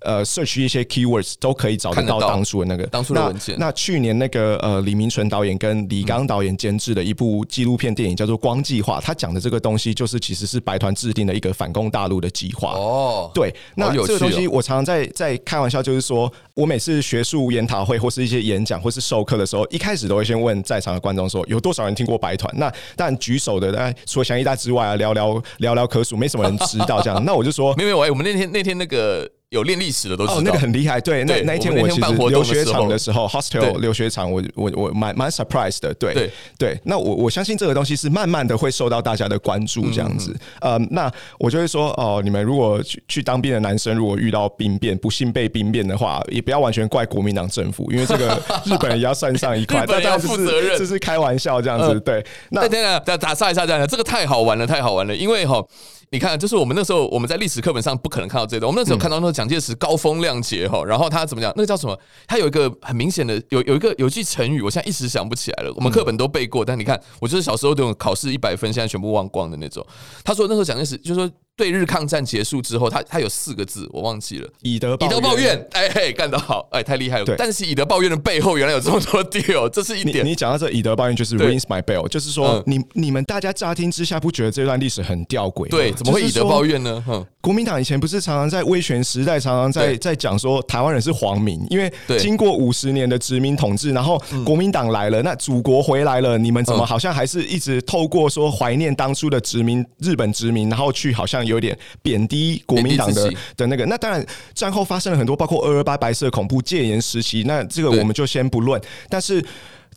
[0.00, 3.56] 呃，search 一些 keywords 都可以找得到当初的那个当初的文件。
[3.58, 12.72] 那去年那个呃李明纯导演跟李刚导演监制的一部纪录片电影叫做《光计划》，他讲的这个东西就是其实是白团制定的一个反攻大陆的计划。
[12.72, 22.52] 哦，对，那这个东西我常常在在开玩笑，就是说我每次学术研讨会或是一些演讲或是授课的时候，一开始都会先问在场的观众说有多少人听过白团？
[22.56, 27.24] 那 但举手的大概除了祥一大之外啊，寥寥寥寥可数，没什么人知道这样。
[27.24, 29.28] 那我就说， 没有没有，哎，我们那天那天那个。
[29.50, 31.00] 有练历史的都知道，哦，那个很厉害。
[31.00, 35.94] 对，那那一天我其实留学场的时候，hostel 留学场，我我我蛮蛮 surprise 的。
[35.94, 40.36] 对对对，那我我相信这个东西是慢慢的会受到大家的关注，这样子。
[40.60, 52.00] 呃，那我就会说，哦，你们如果去去当兵的男生，如果遇到兵变，不幸被兵变的话，也不要完全怪国民党政府，因为这个 日本人也要算上一块，但要负责任，这是开玩笑这样子。
[52.00, 55.64] 对，那等等，打打岔一下，这样这个太好玩了，太好玩了，因为哈。
[56.10, 58.68] 你看，就是我们那时候我们在历史课本上不可能看到这段。
[58.68, 61.52] 我们那时候看到那个蒋介石高风亮节哈，然后他怎么讲？
[61.56, 61.98] 那个叫什么？
[62.26, 65.72] 他有一个很明显的有有一个有句成语，我现在一时想不起来了。
[65.76, 69.84] 我们课本都背过，但你看，我就是小时候这种考试一百分，现在全部忘光的那种。
[70.24, 71.30] 他说那时候蒋介石就是说。
[71.56, 74.48] 对日抗战结束之后，他他有四个字，我忘记了。
[74.60, 77.24] 以德以德报怨，哎嘿，干得好，哎，太厉害了。
[77.24, 80.24] 对，但是以德报怨的背后，原来有这么多 deal，这是一点。
[80.24, 85.68] 你讲到这以德报怨，就是 rings my bell，就是说，你你们大家乍听之下不觉得这段历史很吊诡？
[85.70, 87.02] 对，怎么会以德报怨呢？
[87.06, 102.26] 哼，国民党以前不是常常在威权时代，常常在在讲说台湾人是皇民，因为经过五十年的殖民统治，然后国民党来了，那祖国回来了，你们怎么好像还是一直透过说怀念当初的殖民日本殖民，然后去好像有点贬。
[102.26, 109.40] 低国民党的的那个，那当然战后发生了很多，包括二二八白色恐怖戒严时期，那这个我们就先不论，但是。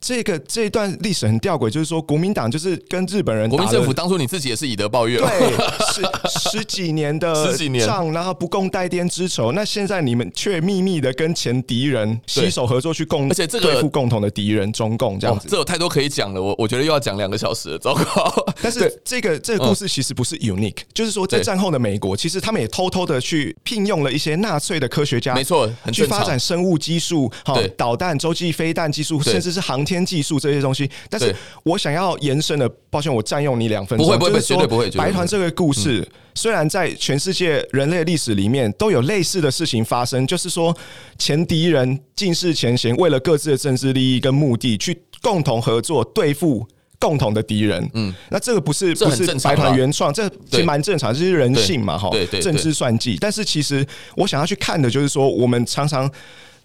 [0.01, 5.51] 这个这一段历史很吊诡，就是说国民党就是跟日本人，国民政府当初你自己也是以德报怨，对，
[5.93, 7.53] 十十几年的
[7.85, 18.33] 仗，然后不共戴天之仇，那现在你们却秘密的跟前敌人携手合作去共，而且这个对付共同的敌人中共这样子，这有太多可以讲了，我我觉得又要讲两个小时了，糟糕。
[18.63, 29.85] 但是这个这个故事其实不是 unique，就是说在战后的美国，其实他们也偷偷的去聘用了一些纳粹的科学家，没错，去发展生物技术，好导弹、洲际飞弹技术，甚至是航。
[29.93, 34.05] 天技术这些东西，但是我想要延伸的，抱歉，我占用你两分钟。
[34.05, 34.89] 不会，不会，绝对不会。
[34.91, 40.75] 白团这个故事，虽然在全世界人类历史里面都有类似的事情发生，就是说
[41.17, 46.67] 前敌人尽释前嫌，为了各自的政治利益跟目的，去共同合作对付
[46.99, 47.89] 共同的敌人。
[47.93, 52.09] 嗯，那这个不是不是白团原创，这其实蛮正常，这是人性嘛，哈，
[52.41, 53.17] 政治算计。
[53.19, 56.09] 但是其实我想要去看的就是说，我们常常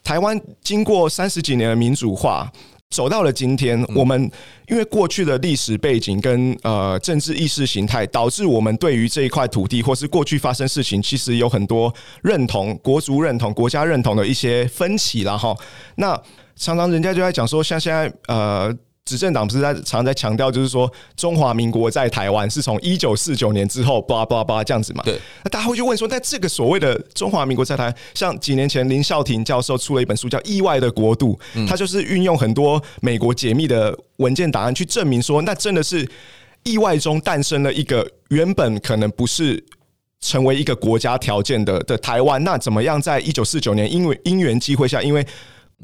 [0.03, 2.51] 台湾经过三十几年的民主化。
[2.91, 4.31] 走到了今天，我们
[4.69, 11.93] 因为过去的历史背景跟呃政治意识形态，导致我们对于这一块土地或是过去发生事情，其实有很多
[12.23, 15.57] 认同、国族认同、国家认同的一些分歧了哈。
[15.97, 16.21] 那
[16.57, 18.75] 常常人家就在讲说，像现在呃。
[19.05, 25.03] 执政党不是在常常在强调，就是说中华民国在台湾是从一九四九年之后，叭叭叭这样子嘛。
[25.05, 25.21] 对。
[25.43, 31.39] 那大家会去问说，那这个所谓的中华民国在台湾，像几年前林孝庭教授出了一本书叫《意外的国度》，
[31.69, 36.09] 他就是运用很多美国解密的文件档案去证明说，那真的是
[36.63, 39.63] 意外中诞生了一个原本可能不是
[40.21, 42.43] 成为一个国家条件的的台湾。
[42.43, 45.27] 那怎么样在一九四九年因为因缘机会下，因为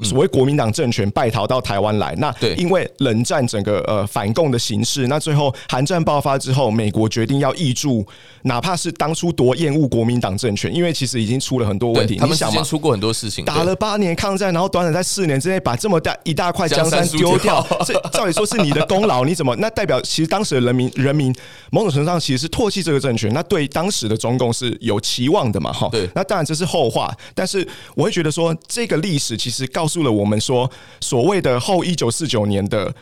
[0.01, 2.15] 所谓国民党政权败逃到台湾来。
[2.17, 8.05] 那因为冷战整个呃反共的形势，那最后韩战爆发之后，美国决定要挹注，
[8.43, 12.15] 哪怕是当初多厌恶国民党政权，因为其实已经出了很多问题。
[12.15, 21.33] 他们之前出过很多事情，打了八年抗战，然后短短在四年之内把这么大一大块江山丢掉， 这照理说是你的功劳，你怎么那代表其实当时的人民人民
[21.71, 25.71] 某种程度上其实是唾弃这个政权，那对当时的中共是有期望的嘛？
[25.71, 30.69] 哈，对，那当然这是后话，但是我会觉得说这个历史其实告诉了我们说，
[31.01, 32.93] 所谓的后一九四九年的。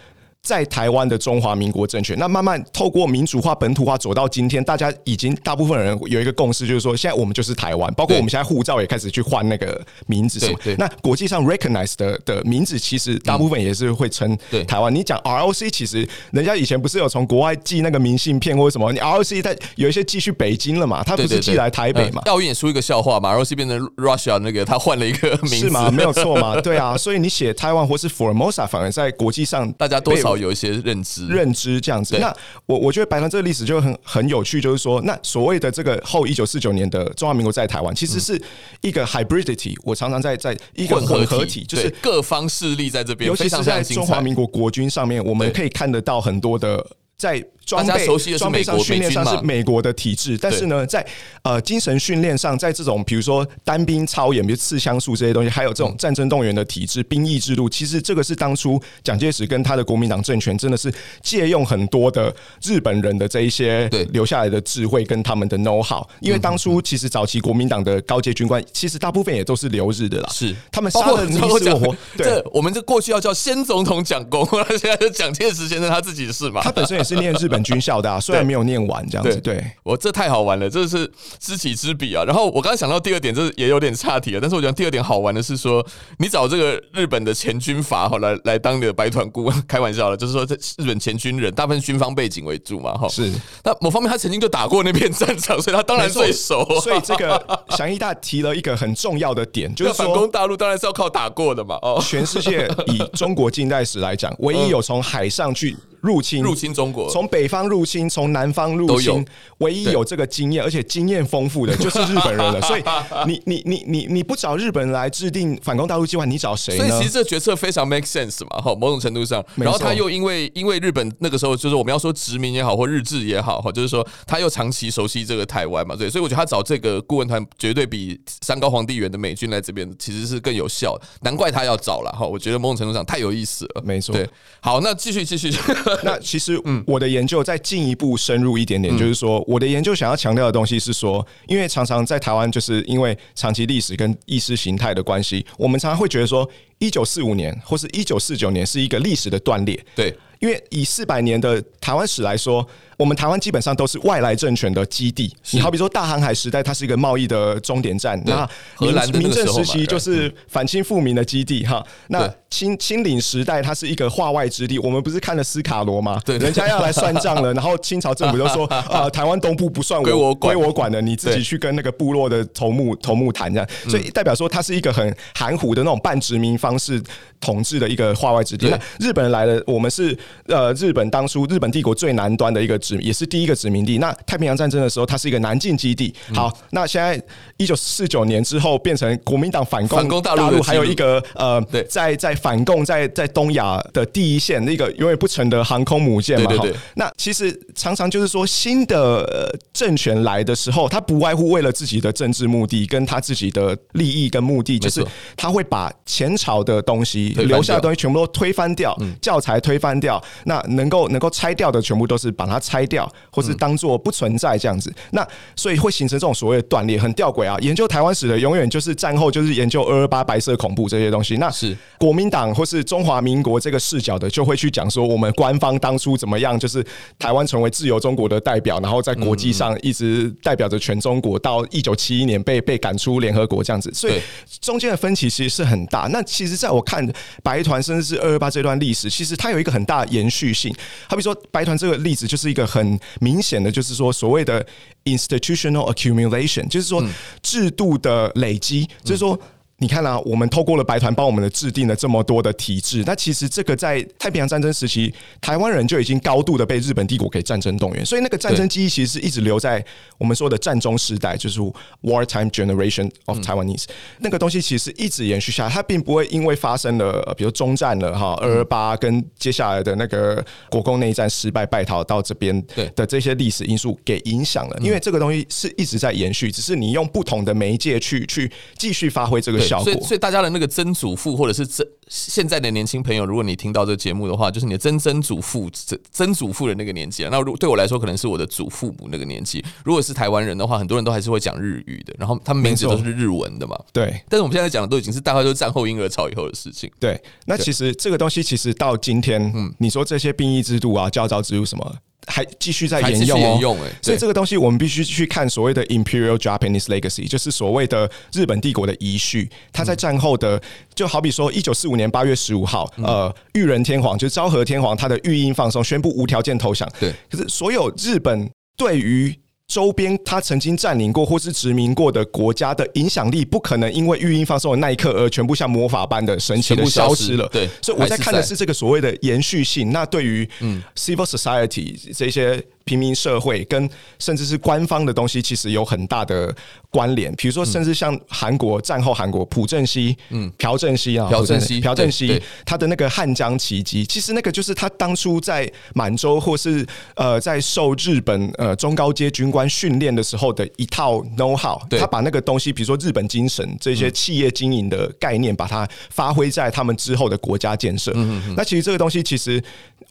[0.42, 14.94] 在台湾的中华民国政权，那慢慢透过民主化、本土化走到今天，大家已经大部分人有一个共识，就是说，现在我们就是台湾，包括我们现在护照也开始去换那个名字，什么那国际上 recognize 的的名字，其实大部分也是会称台湾。
[14.94, 18.92] 你讲 ROC，其实人家以前不是有从国外寄那个明信片或者什么？
[18.94, 21.04] 你 ROC 它有一些寄去北京了嘛？
[21.04, 22.22] 它不是寄来台北嘛？
[22.26, 25.92] 奥运也出一个笑话嘛？ROC 变成 Russia 那个，他换了一个名字是吗？
[25.92, 26.60] 没有错嘛？
[26.62, 31.28] 对啊，所以你写台湾或是 Formosa，反而在国际上 大家多少有一些认知。
[31.28, 38.42] 认知这样子，那我我觉得白团这个历史就很很有趣，就是说，那所谓的这个后一九四九年的中华民国在台湾，其实是
[38.82, 39.76] 一个 hybridity。
[39.84, 46.86] 我常常在在一个混合体，就是各方势力在这边，尤其是在中华民国国军上面，我们可以看得到很多的
[47.18, 47.44] 在。
[47.70, 48.06] 装备
[48.38, 51.06] 装备上训练上是美国的体制，但是呢，在
[51.44, 66.04] 呃精神训练上，在这种比如说单兵操演，比如刺枪术这些东西，还有这种战争动员的体制、兵役制度，其实这个是当初蒋介石跟他的国民党政权真的是借用很多的日本人的这一些留下来的智慧跟他们的 know how。
[66.22, 71.96] 因为当初其实早期国民党的高阶军官，其实大部分也都是留日的啦，是他们杀了你死我活。
[72.18, 74.44] 对，我们这过去要叫先总统蒋公，
[74.80, 76.62] 现在是蒋介石先生他自己的事嘛？
[76.64, 77.59] 他本身也是念日本。
[77.64, 79.40] 军校的，啊，虽然没有念完这样子。
[79.42, 82.24] 对，我这太好玩了，这是知己知彼啊。
[82.24, 84.40] 然后我刚刚想到第二点，这也有点岔题了。
[84.42, 85.86] 但是我觉得第二点好玩的是说，
[86.18, 93.08] 你找这个日本的前军阀哈来来当你的白团顾问，开玩笑了，就是说这日本前军人大部分军方背景为主嘛哈。
[93.08, 93.32] 是，
[93.64, 96.66] 那某方面他曾经就打过那片战场，所以他当然最熟。
[96.82, 101.78] 所以这个祥义大提了一个很重要的点，就是说反攻大陆当然是要靠打过的嘛。
[101.82, 105.76] 哦，全世界以中国近代史来讲，唯一有从海上去。
[106.02, 109.26] 入侵入侵中国，从北方入侵，从南方入侵，
[109.60, 112.62] 唯一有这个经验，而且经验丰富的 就是日本人了。
[112.62, 112.84] 所以
[113.28, 116.88] 你你你你你不找日本人来制定反攻大陆计划，你找谁呢？
[116.88, 119.44] 所以其实这决策非常 make sense 嘛，哈，某种程度上。
[119.56, 131.06] 然后他又因为因为日本那个时候就是我们要说殖民也好，或日治也好，哈，就是说他又长期熟悉这个台湾嘛，对，所以我觉得他找这个顾问团绝对比山高皇帝远的美军来这边其实是更有效的。
[131.22, 133.82] 难怪他要找了哈，我觉得某种程度上太有意思了。
[133.84, 134.30] 没错，对，
[134.62, 135.52] 好，那继续继续。
[136.04, 136.60] 那其实。
[136.66, 146.50] 嗯，我的研究再进一步深入一点点，就是说，我的研究想要强调的东西是说，因为常常在台湾，就是因为长期历史跟意识形态的关系，我们常常会觉得说，
[146.80, 149.80] 一九四五年或是一九四九年是一个历史的断裂。
[149.96, 152.68] 对，因为以四百年的台湾史来说。
[153.00, 155.34] 我们台湾基本上都是外来政权的基地。
[155.52, 158.22] 你好比说大航海时代，它是一个贸易的终点站。
[158.26, 161.82] 那荷兰明治时期就是反清复明的基地哈。
[162.10, 164.78] 那清清领时代，它是一个化外之地。
[164.78, 166.22] 我们不是看了斯卡罗吗？
[166.26, 173.70] 对，人家要来算账了， 然后清朝政府就说啊， 台湾东部不算我归我管的，你自己去跟那个部落的头目头目谈这样。
[173.88, 177.02] 所以代表说，它是一个很含糊的那种半殖民方式
[177.42, 178.68] 统治的一个化外之地。
[178.70, 183.00] 那日本人来了，我们是呃日本当初日本帝国最南端的一个殖。
[183.00, 183.98] 也是第一个殖民地。
[183.98, 186.14] 那太平洋战争的时候，它是一个南进基地。
[186.34, 187.20] 好，那现在
[187.58, 196.52] 一九四九年之后，变成国民党反攻，反攻大陆，还有一个呃，在在反攻，在在东亚的第一线，那个永远不沉的航空母舰嘛。
[196.58, 205.06] 哈，那其实常常就是说，新的政权来的时候，他不外乎为了自己的政治目的，跟他自己的利益跟目的，就是
[205.38, 217.58] 他会把前朝的东西留下的东西全部都推翻掉，教材推翻掉，那能够能够拆掉的，全部都是把它拆掉，或是当做不存在这样子，那所以会形成这种所谓的断裂，很吊诡啊！
[217.62, 221.76] 研究台湾史的永远就是战后就是研究二二八白色恐怖这些东西，那是。
[221.98, 226.86] 国民党或是中华民国这个视角的，就会去讲说我们官方当初怎么样，就是
[227.18, 234.14] 台湾成为自由中国的代表，然后在国际上一直代表着全中国，到一九七一年被被赶出联合国这样子，所以
[234.62, 236.08] 中间的分歧其实是很大。
[236.12, 237.06] 那其实在我看
[237.44, 240.74] 白团甚至是二二八这段历史，其实它有一个很大的延续性。
[241.08, 242.80] 好比说白团这个例子就是一个很。
[242.80, 244.66] 很明显的就是说，所谓的
[245.04, 247.04] institutional accumulation，就是说
[247.44, 249.38] 制度的累积，就是说
[249.80, 259.84] 你看啊，我们透过了白团帮我们的制定了这么多的体制，那其实这个在太平洋战争时期，台湾人就已经高度的被日本帝国给战争动员，所以那个战争记忆其实是一直留在
[260.18, 261.60] 我们说的战中时代，就是
[262.02, 272.62] wartime generation of Taiwanese、嗯、那个东西，其实一直延续下来，它并不会因为发生了比如中战了哈二二八跟接下来的那个国共内战失败败逃到这边
[272.96, 279.86] 的这些历史因素给影响了，因为这个东西是一直在延续，只是你用不同的媒介去去继续发挥这个效果。
[279.86, 287.30] 所以，所以大家的那个曾祖父或者是曾现在的年轻朋友，如果你听到这个节目的话，就是你的曾曾祖父、曾曾祖父的那个年纪啊。
[287.32, 289.64] 那如对我来说，可能是我的祖父母那个年纪。
[289.86, 293.78] 如果是台湾人的话，很多人都还是会讲日语的，然后他们名字都是日文的嘛。
[293.94, 294.22] 对。
[294.28, 296.90] 但是我们现在讲的都已经是大概都是战后婴儿潮以后的事情。
[297.00, 297.22] 对。
[297.46, 301.96] 那其实这个东西，其实到今天，嗯，你说这些兵役制度啊、教招制度什么？
[302.28, 309.50] 还继续在沿用哦，所以这个东西我们必须去看所谓的 Imperial Japanese Legacy，就是所谓的日本帝国的遗绪。
[309.74, 310.62] 它在战后的，
[310.94, 316.88] 就好比说一九四五年八月十五号，呃，裕仁天皇就是昭和天皇，他的御音放松宣布无条件投降。
[317.00, 319.36] 对，可是所有日本对于
[319.70, 327.48] 周边他曾经占领过或是殖民过的国家的影响力，不可能因为育婴放送的那一刻而全部像魔法般的神奇的消失了。
[327.50, 329.92] 对，所以我在看的是这个所谓的延续性。
[329.92, 332.62] 那对于嗯 civil society 这些。
[332.90, 333.88] 平民社会跟
[334.18, 336.54] 甚至是官方的东西，其实有很大的
[336.90, 337.32] 关联。
[337.36, 346.84] 比如说，甚至像韩国战后韩国朴正熙，嗯，朴正熙啊，朴正熙，朴正熙，他的那个汉江奇迹，其实那个就是他当初在满洲或是
[347.14, 351.80] 呃在受日本呃中高阶军官训练的时候的一套 know how。
[352.00, 358.12] 他把那个东西，比如说日本精神这些企业经营的概念，把它发挥在他们之后的国家建设。
[358.56, 359.62] 那其实这个东西，其实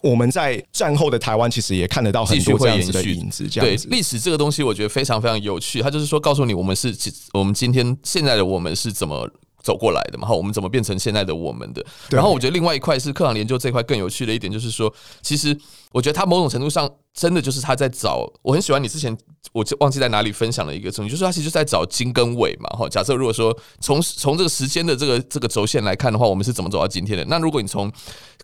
[0.02, 2.58] 我们在战后的台湾，其实也看得到很多。
[2.58, 3.88] 这样子的影子，这样子。
[3.88, 5.80] 对历史这个东西，我觉得非常非常有趣。
[5.82, 6.94] 它就是说，告诉你我们是
[7.32, 9.28] 我们今天现在的我们是怎么
[9.62, 10.28] 走过来的嘛？
[10.28, 11.84] 哈，我们怎么变成现在的我们的？
[12.10, 15.56] 然后我觉得另外一块是课堂研究这块更有趣的一点，就是说，其实
[15.92, 16.88] 我觉得它某种程度上
[17.18, 18.32] 真的就是他在找。
[18.42, 19.16] 我很喜欢你之前
[19.52, 22.70] 我就忘记在哪里分享了一个东西，就是他其实在找经跟纬嘛。
[22.78, 27.24] 哈，假设如果说从从这个时间的这个这个轴线来看的话，我们是怎么走到今天的？
[27.24, 27.90] 那如果你从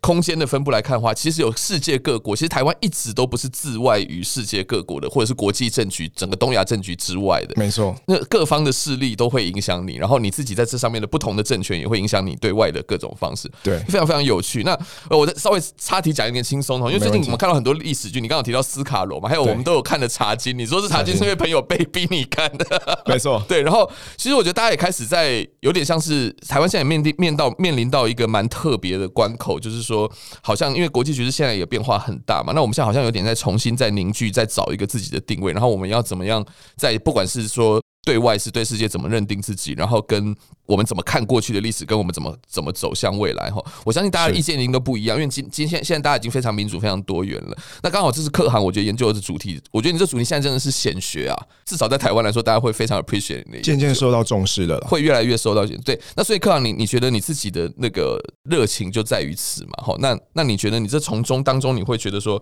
[0.01, 7.55] 空间的分布来看的话，其实有世界各国，其实台湾一直都不是自外于世界各国的，或者是国际政局、整个东亚政局之外的。
[7.57, 13.51] 没错，那各方的势力都会影响你，然后你自己在这上面的不同的政权也会影响你对外的各种方式。
[13.63, 14.63] 对，非常非常有趣。
[14.63, 23.41] 那我再稍微插题讲一点轻松的，因为最近我们看到很多历史剧，你刚刚有提到斯卡罗嘛，还有我们都有看的《茶经》，你说是《茶经》是因为朋友被逼你看的， 没错。
[23.49, 30.11] 对，然后其实我觉得大家也开始在有点像是台湾现在面临面到面临到一个蛮特别的关口，就是说
[30.43, 30.65] 好像。
[30.75, 36.43] 因为国际局势现在也变化很大嘛，那我们现在好像有点在重新再凝聚，再找一个自己的定位，然后我们要怎么样
[36.75, 40.35] 在不管是说对外是对世界怎么认定自己，然后跟
[40.67, 47.57] 我们怎么看过去的历史，跟我们怎么怎么走向未来哈，我相信大家的意见已经都不一样，因为今今天现在大家已经非常民主、非常多元了。
[47.83, 55.99] 那刚好这是课堂，我觉得研究的主题，我觉得你这主题现在真的是显学啊，至少在台湾来说，大家会非常 appreciate 你，渐渐受到重视了，会越来越受到对。
[56.15, 59.71] 那所以课堂，你你觉得你自己的那个热情就在于此嘛？
[59.85, 62.35] 哈，那那你觉得你这从中当中，你会觉得说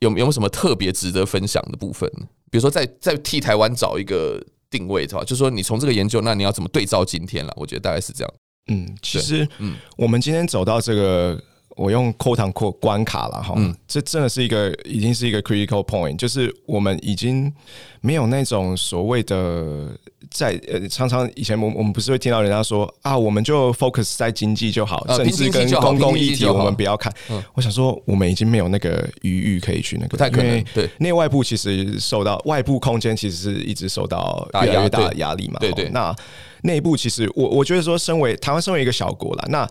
[0.00, 2.10] 有有没有什么特别值得分享的部分？
[2.50, 4.42] 比如说在在替台湾找一个。
[4.70, 5.22] 定位的话？
[5.22, 7.52] 就是说，你从这个研究，那你要怎么对照今天了？
[7.56, 8.34] 我觉得大概是这样。
[8.70, 11.42] 嗯，其实，嗯，我们今天走到这个，
[11.78, 13.54] 我用 quote unquote 关卡了哈。
[13.56, 17.50] 嗯，这真的是一个，已经是一个 critical point，就是我们已经
[18.02, 19.88] 没有那种所谓的。
[20.30, 27.10] 在呃，常常以前我我们不是会听到人家说啊，我们就 focus 在经济就好，政治跟公共议题我们不要看。
[27.54, 30.62] 我想说，我们已经没有那个余裕可以去那个，不太可能。
[30.74, 35.56] 对，内外部其实受到外部空间其实是一直受到越来越大的压力嘛。
[35.60, 35.88] 对对。
[35.94, 36.14] 那
[36.62, 39.66] 内部其实我我觉得说，身为台湾身为一个小国啦，那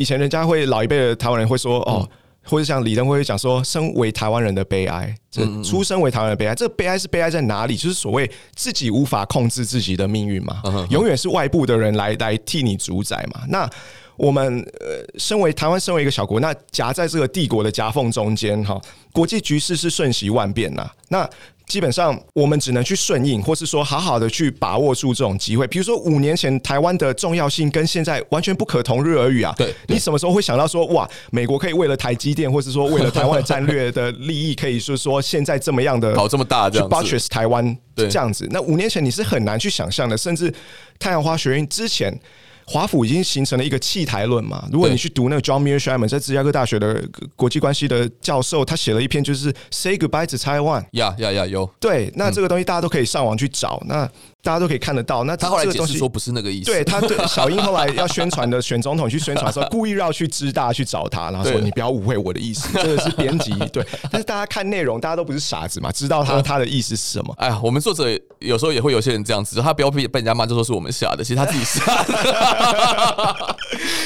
[0.00, 2.08] 以前人家会老一辈的台湾人会说哦。
[2.42, 7.76] 或者像李登辉讲说，身为台湾人的悲哀，这出生为台湾人的悲哀，这个悲哀是悲哀在哪里？
[7.76, 13.42] 就是所谓自己无法控制自己的命运嘛，永远是外部的人来来替你主宰嘛。
[13.50, 13.68] 那
[14.20, 18.80] 我们呃，身为台湾，身为一个小国，那夹在这个帝国的夹缝中间哈，
[19.12, 21.28] 国际局势是瞬息万变呐，那。
[21.66, 25.64] 基本上，我们只能去顺应，或是说好好的去把握住这种机会。
[25.68, 29.54] 比如说，五年前台湾的重要性跟现在完全不可同日而语啊！
[29.56, 38.48] 对，你什么时候会想到说，哇，美国可以为了台积电，或是说为了台湾的战略的利益，可以是说现在这么样的搞这么大，去 buttress 台湾这样子？
[38.50, 40.52] 那五年前你是很难去想象的，甚至
[40.98, 42.12] 太阳花学院之前。
[42.72, 44.68] 华府已经形成了一个弃台论嘛？
[44.70, 47.04] 如果你去读那个 John Mearsheimer 在芝加哥大学的
[47.34, 50.84] 国际关系的教授，他写了一篇就是 Say Goodbye to Taiwan。
[50.92, 51.68] 呀呀呀，有。
[51.80, 53.82] 对，那这个东西大家都可以上网去找。
[53.88, 54.08] 那
[54.42, 55.24] 大家都可以看得到。
[55.24, 56.70] 那他后来解释说不是那个意思。
[56.70, 63.86] 对，他对 小英后来要宣传的选总统去宣传的时候， 故意绕去师大去找他，然后说你不要误会我的意思， 这个是编辑对。
[64.10, 67.34] 但是大家看内容，大家都不是傻子嘛，知道他他的意思是什么。
[67.38, 68.06] 哎呀，我们作者
[68.38, 73.56] 有时候也会有些人这样子，他不要被被人家骂，就说是我们下的，其实他自己下的。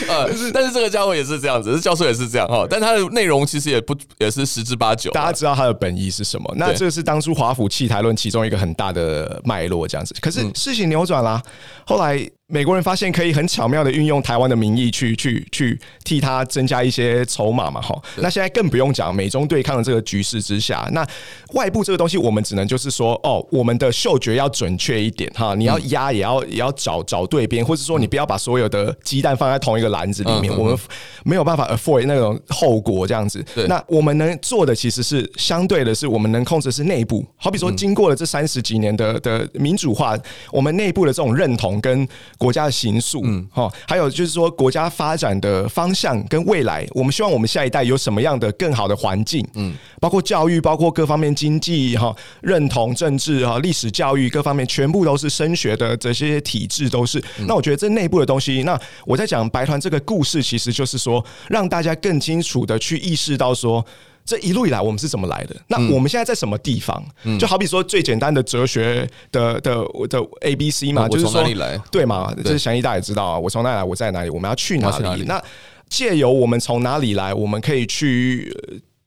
[0.09, 5.11] 呃，但是这个家伙也是这样子，这教授也是这样哈，但他的内容其实也不也是十之八九。
[5.12, 6.53] 大家知道他的本意是什么？
[6.57, 10.14] 那这是当初华府弃台论其中一个很大的脉络，这样子。
[10.25, 11.43] 可是事情扭转了，
[11.87, 12.29] 后来。
[12.49, 17.99] 美国人发现可以很巧妙的运用台湾的名义去去去替他增加一些筹码嘛，哈。
[18.18, 21.07] 那现在更不用讲美中对抗的这个局势之下，那
[21.55, 25.55] 外部这个东西我们只能就是说，哦，我们的嗅觉要准确一点哈。
[25.55, 30.78] 你要压也要也要找找对边，或者说你不要把所有的鸡蛋放在同一个篮子里面，我们
[31.24, 33.42] 没有办法 avoid 那种后果这样子。
[33.68, 37.24] 那我们能做的其实是相对的是，我们能控制的是内部。
[37.36, 40.14] 好比说，经过了这三十几年的的民主化，
[40.53, 42.07] 我们内部的这种认同跟。
[42.45, 57.22] 国家的形塑，嗯，哈，还有就是说国家发展的方向跟未来，我们希望我们下一代有什么样的更好的环境，嗯，包括教育，包括各方面经济，哈，认同政治，哈，历史教育各方面，全部都是升学的这些体制都是。
[57.49, 63.84] 那我觉得这内部的东西，那我在讲白团这个故事，其实就是说让大家更清楚的去意识到说。
[64.25, 65.55] 这一路以来，我们是怎么来的？
[65.68, 67.05] 那我们现在在什么地方？
[67.25, 71.79] 嗯、就好比说最简单的哲学的的的 A B C 嘛，就是说哪里来？
[71.91, 72.35] 对嘛？
[72.43, 73.39] 这是祥一大家也知道啊。
[73.39, 73.85] 我从哪里来？
[73.85, 74.31] 我在哪里？
[74.31, 75.03] 我们要去哪里？
[75.05, 75.43] 哪里那
[75.89, 78.51] 借由我们从哪里来，我们可以去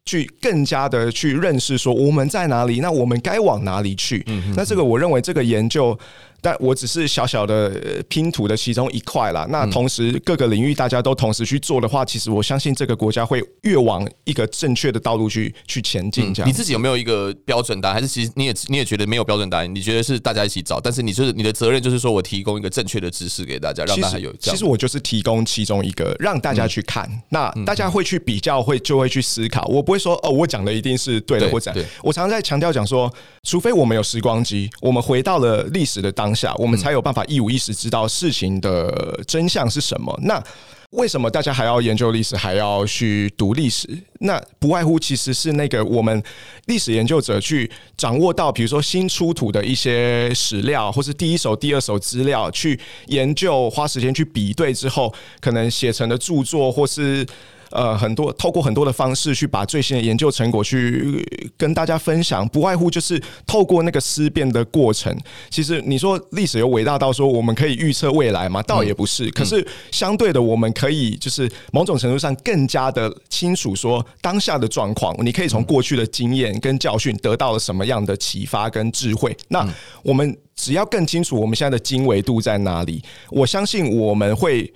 [0.05, 2.80] 去更加的去认识说我们在哪里？
[2.80, 4.24] 那我们该往哪里去？
[4.55, 5.97] 那这个我认为这个研究。
[6.41, 9.45] 但我只是小小的拼图的其中一块啦。
[9.49, 16.33] 那同时各个领域大家都同时去做的话，其实我相信这个国家会越往一个正确的道路去去前进。
[16.33, 17.95] 这样，你自己有没有一个标准答案？
[17.95, 19.75] 还是其实你也你也觉得没有标准答案？
[19.75, 20.79] 你觉得是大家一起找？
[20.79, 24.31] 但是你就是你的责任就是说我提供一个正确的知识给大家，让大家有。
[24.38, 27.09] 其实我就是提供其中一个，让大家去看。
[27.29, 29.65] 那大家会去比较，会就会去思考。
[29.65, 31.73] 我不会说哦，我讲的一定是对的或者。
[32.03, 33.11] 我常常在强调讲说，
[33.43, 36.26] 除非我们有时光机，我们回到了历史的当。
[36.28, 40.13] 当下，我们才有办法一五一十知道事情的真相是什么。
[40.23, 40.43] 那
[40.89, 43.88] 为什么大家还要研究历史，还要去读历史？
[44.19, 46.21] 那不外乎其实是那个我们
[46.65, 57.25] 历史研究者去掌握到，比如说新出土的一些史料，或是第一手、第二手资料，去研究，花时间去比对之后，可能写成的著作，或是。
[57.72, 61.24] 呃，很多透过很多的方式去把最新的研究成果去
[61.57, 65.15] 跟大家分享，不外乎就是透过那个思辨的过程。
[65.49, 68.61] 其实你说历史有伟大到说我们可以预测未来吗？
[68.63, 69.30] 倒也不是。
[69.32, 75.15] 可是相对的，我们可以就是某种程度上更加的清楚说当下的状况。
[75.24, 79.36] 你可以从过去的经验跟教训得到了什么样的启发跟智慧。
[79.49, 79.68] 那
[80.03, 84.74] 我们只要更清楚我们现在的经纬度在哪里，我相信我们会。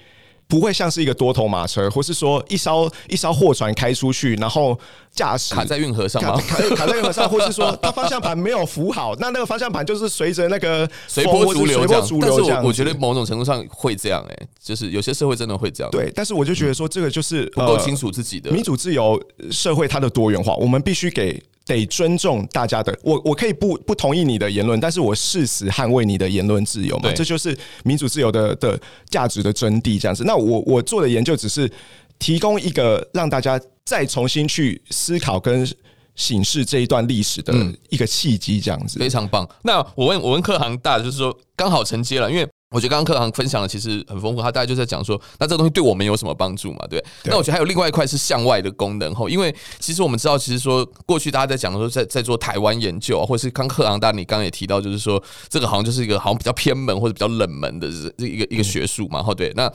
[0.52, 4.78] 不会像是一个多头马车，或是说一艘一艘货船开出去，然后
[5.14, 6.36] 驾驶卡在运河上吗？
[6.46, 12.06] 卡卡在运河上，或是说它方向盘没有扶好，那那个方向盘就是随着那个随波逐流这样。
[12.20, 15.90] 但是我我觉得某种程度上会这样，哎，就是有些社会真的会这样。
[15.90, 19.18] 对，但是我就觉得说这个就是不够清楚自己的民主自由
[19.50, 21.42] 社会它的多元化，我们必须给。
[21.66, 30.24] 得尊重大家的，我我可以不不同意你的言论，但是我誓死捍卫你的言论自由嘛，这就是民主自由的的价值的真谛，这样子。
[30.26, 31.72] 那我我做的研究只是
[32.18, 35.68] 提供一个让大家再重新去思考跟
[36.16, 37.54] 醒视这一段历史的
[37.90, 39.48] 一个契机，这样子、嗯、非常棒。
[39.64, 42.48] 那我问我问克航大，就是说刚好承接了，因为。
[42.72, 46.80] 我觉得刚刚课堂分享的其实很丰富，他大概就在讲说，那这个东西对我们有什么帮助嘛？
[46.90, 47.04] 对。
[47.26, 59.72] 那我觉得还有另外一块是向外的功能吼，因为其实我们知道，其实说过去大家在讲的时候，在在做台湾研究啊，或者是刚克航大你刚刚也提到，就是说这个好像就是一个好像比较偏门或者比较冷门的这一个一个学术嘛，哈，对，那。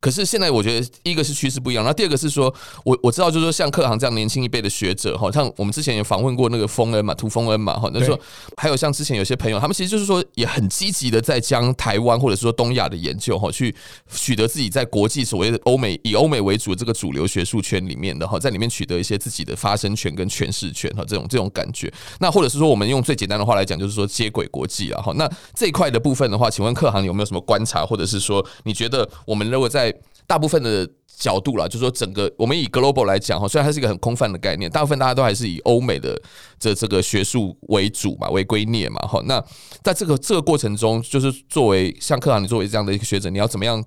[0.00, 2.52] 可是现在我觉得，一个是趋势不一样，然后第二个是说，
[2.84, 8.18] 我我知道就是说，像克航这样年轻一辈的学者，哈，像我们之前也访问过那个丰恩嘛，涂丰恩嘛，哈，那说
[8.56, 13.74] 还有像之前有些朋友，他们其实就是说也很积极的在将台湾或者是说东亚的研究，哈，去
[14.10, 21.92] 取得自己在国际所谓的欧美以欧美为主的这个主流学术圈里面的哈，在里面取得一些自己的发声权跟诠释权哈，这种这种感觉。
[22.20, 25.12] 那或者是说，我们用最简单的话来讲，就是说接轨国际啊，哈。
[25.16, 29.89] 那这一块的部分的话，请问克航有没有什么观察，或者是说你觉得我们如果在
[30.30, 36.16] 大部分的角度啦，就是说整个我们以 global 来讲哈，虽然它是一个很空泛的概念，大部分大家都还是以欧美的
[36.56, 39.20] 这这个学术为主嘛，为归臬嘛哈。
[39.26, 39.44] 那
[39.82, 43.84] 在这个这个过程中，就是作为像克航，你作为这样的一个学者，你要怎么样？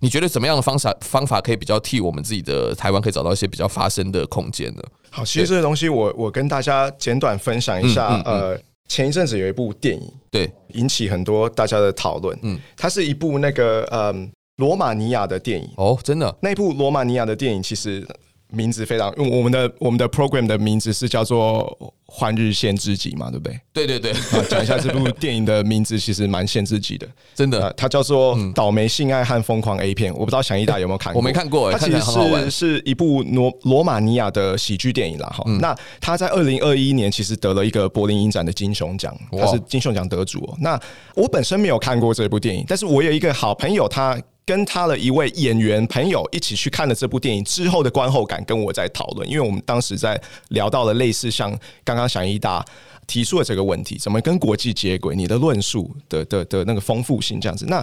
[0.00, 4.82] 你觉得怎么样的方法方法可以比较替我们自己的台湾可以找到一些比较发声的空间呢？
[5.10, 8.58] 好，其实这个东西我我跟大家简短分享一下，呃。
[8.86, 12.38] 前一阵子有一部电影，对，引起很多大家的讨论。
[12.42, 15.68] 嗯，它是一部那个嗯罗马尼亚的电影。
[15.76, 18.06] 哦，真的，那部罗马尼亚的电影其实。
[18.48, 21.76] 名字非常，我们的我们的 program 的名字是叫做
[22.06, 23.60] 《换日线知己》嘛，对不对？
[23.72, 24.12] 对对对，
[24.48, 27.72] 讲一下这部电影的名字，其实蛮限制级的，真的。
[27.76, 31.18] 它叫做《倒霉性爱和疯狂 A 片》，我不知道翔一大有没有看过？
[31.18, 35.26] 我没看过，它其实是是一部罗罗马尼亚的喜剧电影啦。
[35.36, 40.54] 哈、嗯，那它在二零二一年其实得了一个柏林影展的金熊奖，它是金熊奖得主。
[40.60, 40.78] 那
[41.16, 44.16] 我本身没有看过这部电影，但是我有一个好朋友，他。
[44.46, 51.50] 跟他的一位演员朋友一起去看了这部电影之后的观后感，跟我在讨论，因为我们当时在聊到了类似像
[51.82, 52.62] 刚刚翔一大
[53.06, 55.16] 提出的这个问题，怎么跟国际接轨？
[55.16, 57.64] 你的论述的的的那个丰富性这样子。
[57.66, 57.82] 那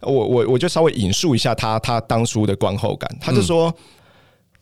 [0.00, 3.72] 我我我就稍微引述一下他他当初的观后感，他就说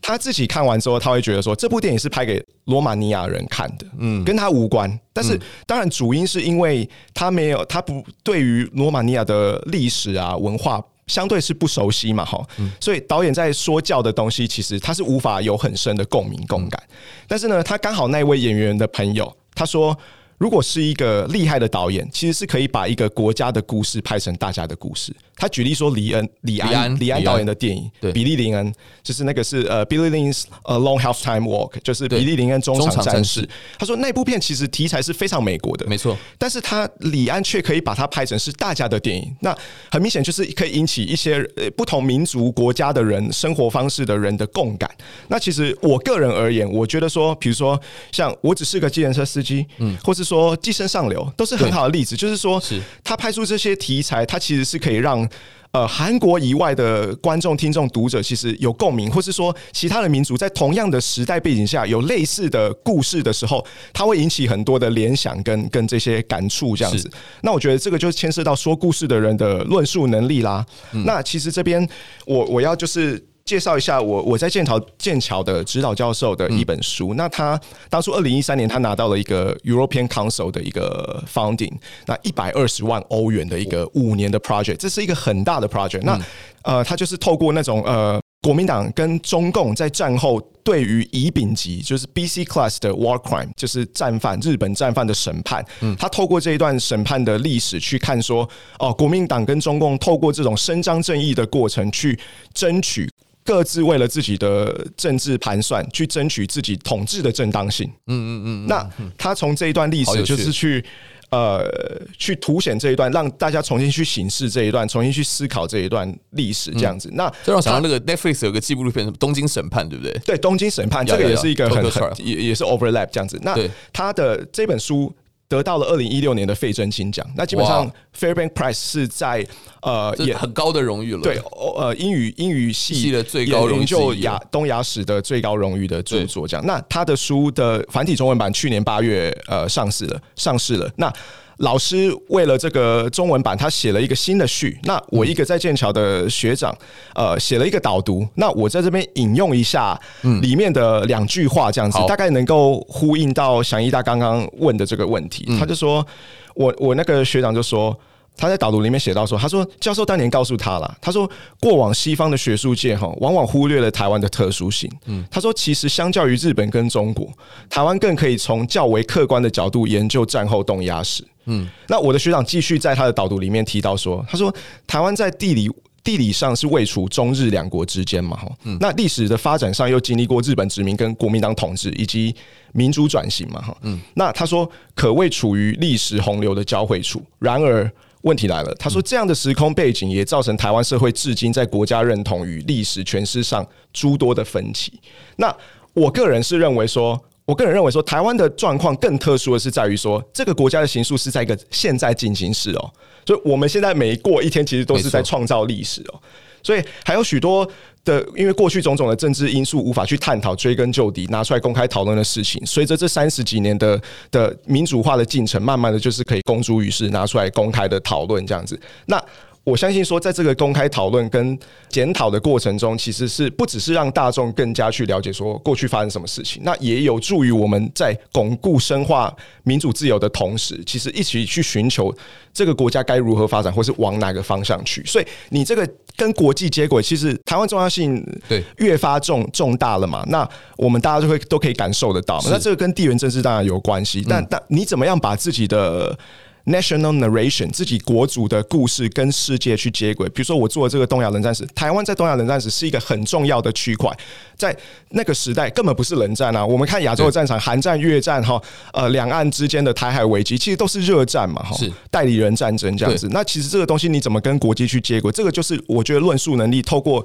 [0.02, 5.00] 他自己看完之后，他会觉得说这部电影是拍给罗马尼亚人看的，嗯，跟他无关。
[5.14, 10.84] 但是当然主因是因为他没有他不对于罗马尼亚的历史啊文化。
[11.10, 12.42] 相对是不熟悉嘛，哈，
[12.80, 16.82] 所以导演在说教的东西，其实他是无法有很深的共鸣共感。
[17.26, 19.96] 但是呢，他刚好那位演员的朋友，他说。
[20.40, 25.14] 如果是一个厉害的导演，其实是可以把一个国家的故事拍成大家的故事。
[25.40, 28.72] 他举例说，李恩、李安、李安导演的电影，对，比利林恩
[29.02, 33.48] 就是那个是呃，Billy Lynn's A Long Half-Time Walk，就是比利林恩中场战士。
[33.76, 36.16] 他说那部片其实题材是非常美国的，没错。
[36.38, 39.54] 但是他李安却可以把它拍成是大家的电影，那
[39.90, 44.90] 很明显就是可以引起一些呃不同民族国家的人生活方式的人的共感。
[45.28, 47.78] 那其实我个人而言，我觉得说，比如说
[48.12, 50.20] 像我只是个计程车司机，嗯，或是。
[50.30, 52.62] 说寄生上流都是很好的例子，就是说，
[53.02, 55.28] 他拍出这些题材，他其实是可以让
[55.72, 67.10] 呃韩国以外的观众、听众、读者其实有共鸣，或是说其他的民族在同样的时代背景下有类似的故事的时候，它会引起很多的联想跟跟这些感触这样子。
[67.42, 70.66] 那我觉得这个就牵涉到说故事的人的论述能力啦。
[71.04, 71.88] 那其实这边
[72.26, 73.24] 我我要就是。
[73.50, 77.12] 介绍一下我我在剑桥剑桥的指导教授的一本书。
[77.14, 81.72] 嗯、那他当初二零一三年他拿到了一个 European Council 的一个 funding，
[82.06, 86.02] 那一百二十万欧元的一个五年的 project，这是一个很大的 project。
[86.02, 86.16] 那
[86.62, 95.64] 呃，他就是透过那种呃国民党跟中共在战后对于乙丙级就是 BC Class 的 War Crime，就是战犯日本战犯的审判。
[95.80, 98.48] 嗯，他透过这一段审判的历史去看说，
[98.78, 102.16] 哦，国民党跟中共透过这种伸张正义的过程去
[102.54, 103.10] 争取。
[103.50, 107.84] 各自为了自己的政治盘算，去争取自己统治的正当性。
[108.06, 108.66] 嗯嗯嗯。
[108.68, 108.88] 那
[109.18, 110.84] 他从这一段历史，就是去
[111.30, 111.68] 呃，
[112.16, 117.10] 去凸显这一段，让大家重新去审视这一段，重新去思考这一段历史，这样子。
[117.14, 120.12] 那就让我想到那个 Netflix 有个纪录片，《东京审判》，对不对？
[120.24, 123.36] 对，《东京审判》这个也是一个很很也也是 overlap 这样子。
[123.42, 123.58] 那
[123.92, 125.12] 他的这本书。
[125.50, 129.44] 得到了二零一六年的费正清奖，那基本上 Fairbank Prize 是在
[129.82, 131.22] 呃也很高的荣誉了。
[131.22, 131.42] 对，
[131.76, 136.64] 呃英语英语系的最高荣誉，就亚东亚史的最高荣誉的著作这样。
[136.64, 140.88] 那他的书的繁体中文版去年八月呃上市了，上市了。
[140.94, 141.12] 那
[141.60, 144.78] 老师为了这个中文版，他写了一个新的序。
[144.82, 146.76] 那我一个在剑桥的学长，
[147.14, 148.26] 呃，写了一个导读。
[148.34, 149.98] 那我在这边引用一下
[150.42, 155.46] 里面的两句话，这样子大概能够呼应到祥一大刚刚问的这个问题。
[155.58, 156.06] 他就说，
[156.54, 157.98] 我我那个学长就说。
[158.36, 161.30] 他在导读里面写到说：“他说教授当年告诉他了，他说
[161.60, 164.90] 过往西方的学术界哈，往往忽略了台湾的特殊性。
[165.06, 167.28] 嗯，他说其实相较于日本跟中国，
[167.68, 171.22] 台湾更可以从较为客观的角度研究战后东亚史。
[171.50, 174.54] 嗯，那我的学长继续在他的导读里面提到说，他说
[174.86, 175.70] 台湾在地理
[176.02, 182.34] 地理上是位处中日两国之间嘛哈，嗯，那历史的发展上又经历过日本殖民跟国民党统治以及
[182.72, 187.90] 民主转型嘛哈，嗯，那他说可谓处于历史洪流的交汇处，然而。
[188.22, 194.92] 问题来了，他说这样的时空背景也造成台湾社会至今在国家认同与历史诠释上诸多的分歧。
[195.36, 195.50] 那
[195.94, 197.18] 我个人是认为说，
[197.50, 202.92] 我个人认为说，台湾的状况更特殊的是在于说，这个国家的刑诉是在一个现在进行时哦，
[203.26, 206.20] 所以我们现在每过一天，其实都是在创造历史哦。
[206.62, 207.68] 所以还有许多
[208.04, 218.78] 的，因为过去种种的政治因素无法去探讨、追根究底、拿出来公开讨论的事情，随着这三十几年的的民主化的进程，慢慢的就是可以公诸于世，拿出来公开的讨论这样子。
[219.06, 219.20] 那
[219.62, 221.58] 我相信说，在这个公开讨论跟
[221.88, 229.32] 检讨的过程中，其实是不只是让大众更加去了解说过去发生什么事情，那也有助于我们在巩固深化
[229.62, 232.12] 民主自由的同时，其实一起去寻求
[232.54, 235.04] 这个国家该如何发展，或是往哪个方向去。
[235.04, 240.24] 所以，你这个跟国际接轨，其实台湾重要性对越发重重大了嘛？
[240.28, 240.48] 那
[240.78, 242.48] 我们大家就会都可以感受得到嘛。
[242.50, 246.18] 那这个跟地缘政治当然有关系，但但你怎么样把自己的
[246.66, 250.28] National narration，自己国族的故事跟世界去接轨。
[250.28, 254.14] 比如说，我做的这个东亚冷战史，台湾在东亚冷战史是一个很重要的区块，
[254.56, 254.76] 在
[255.10, 256.64] 那个时代根本不是冷战啊。
[256.64, 258.60] 我们看亚洲的战场，韩战、越战，哈，
[258.92, 261.76] 呃，两岸之间的台海危机，其实都是热战嘛，哈，
[262.10, 263.28] 代理人战争这样子。
[263.30, 265.32] 那其实这个东西你怎么跟国际去接轨？
[265.32, 267.24] 这个就是我觉得论述能力透过。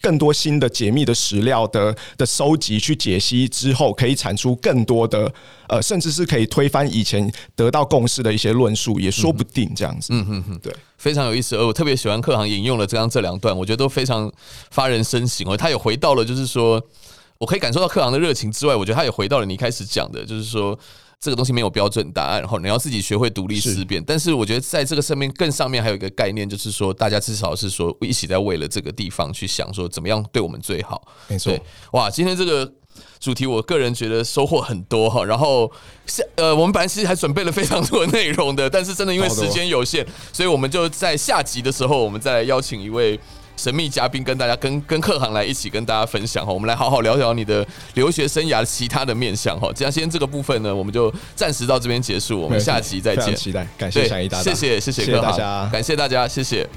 [0.00, 5.32] 更多新的解密的史料的的收集去解析之后，可以产出更多的
[5.68, 10.12] 呃，甚至是可以推翻以前得到共识的一些论述，也说不定这样子。
[10.12, 11.56] 嗯嗯嗯，对，非常有意思。
[11.56, 14.32] 而我特别喜欢克航引用了这样这两段，我觉得都非常
[14.70, 15.56] 发人深省哦。
[15.56, 16.82] 他也回到了，就是说
[17.38, 20.78] 我可以感受到克航的热情之外，我觉得他也回到了你开始讲的，就是说。
[21.22, 24.02] 这个东西没有标准答案，然后你要自己学会独立思辨。
[24.04, 31.00] 但是我觉得在这个上面更上面还有一个概念，就是说大家至少是说一起在为了这个地方去想，说怎么样对我们最好。
[31.28, 31.56] 没错，
[31.92, 32.68] 哇，今天这个
[33.20, 35.24] 主题我个人觉得收获很多哈。
[35.24, 35.70] 然后
[36.06, 43.16] 下呃，我们本来其实还准备了非常多的内容的，但是真的因为时间有限，所以我们就在下集的时候，我们再来邀请一位。
[43.62, 49.70] 神秘嘉宾跟大家跟跟客行来一起跟大家分享哈，我们来好好聊聊你的留学生涯其他的面向哈。
[49.72, 56.68] 这样，今天这个部分呢，我们就暂时到这边结束，我们下期再见，期待，感谢，谢谢，谢谢大家，感谢大家，谢谢。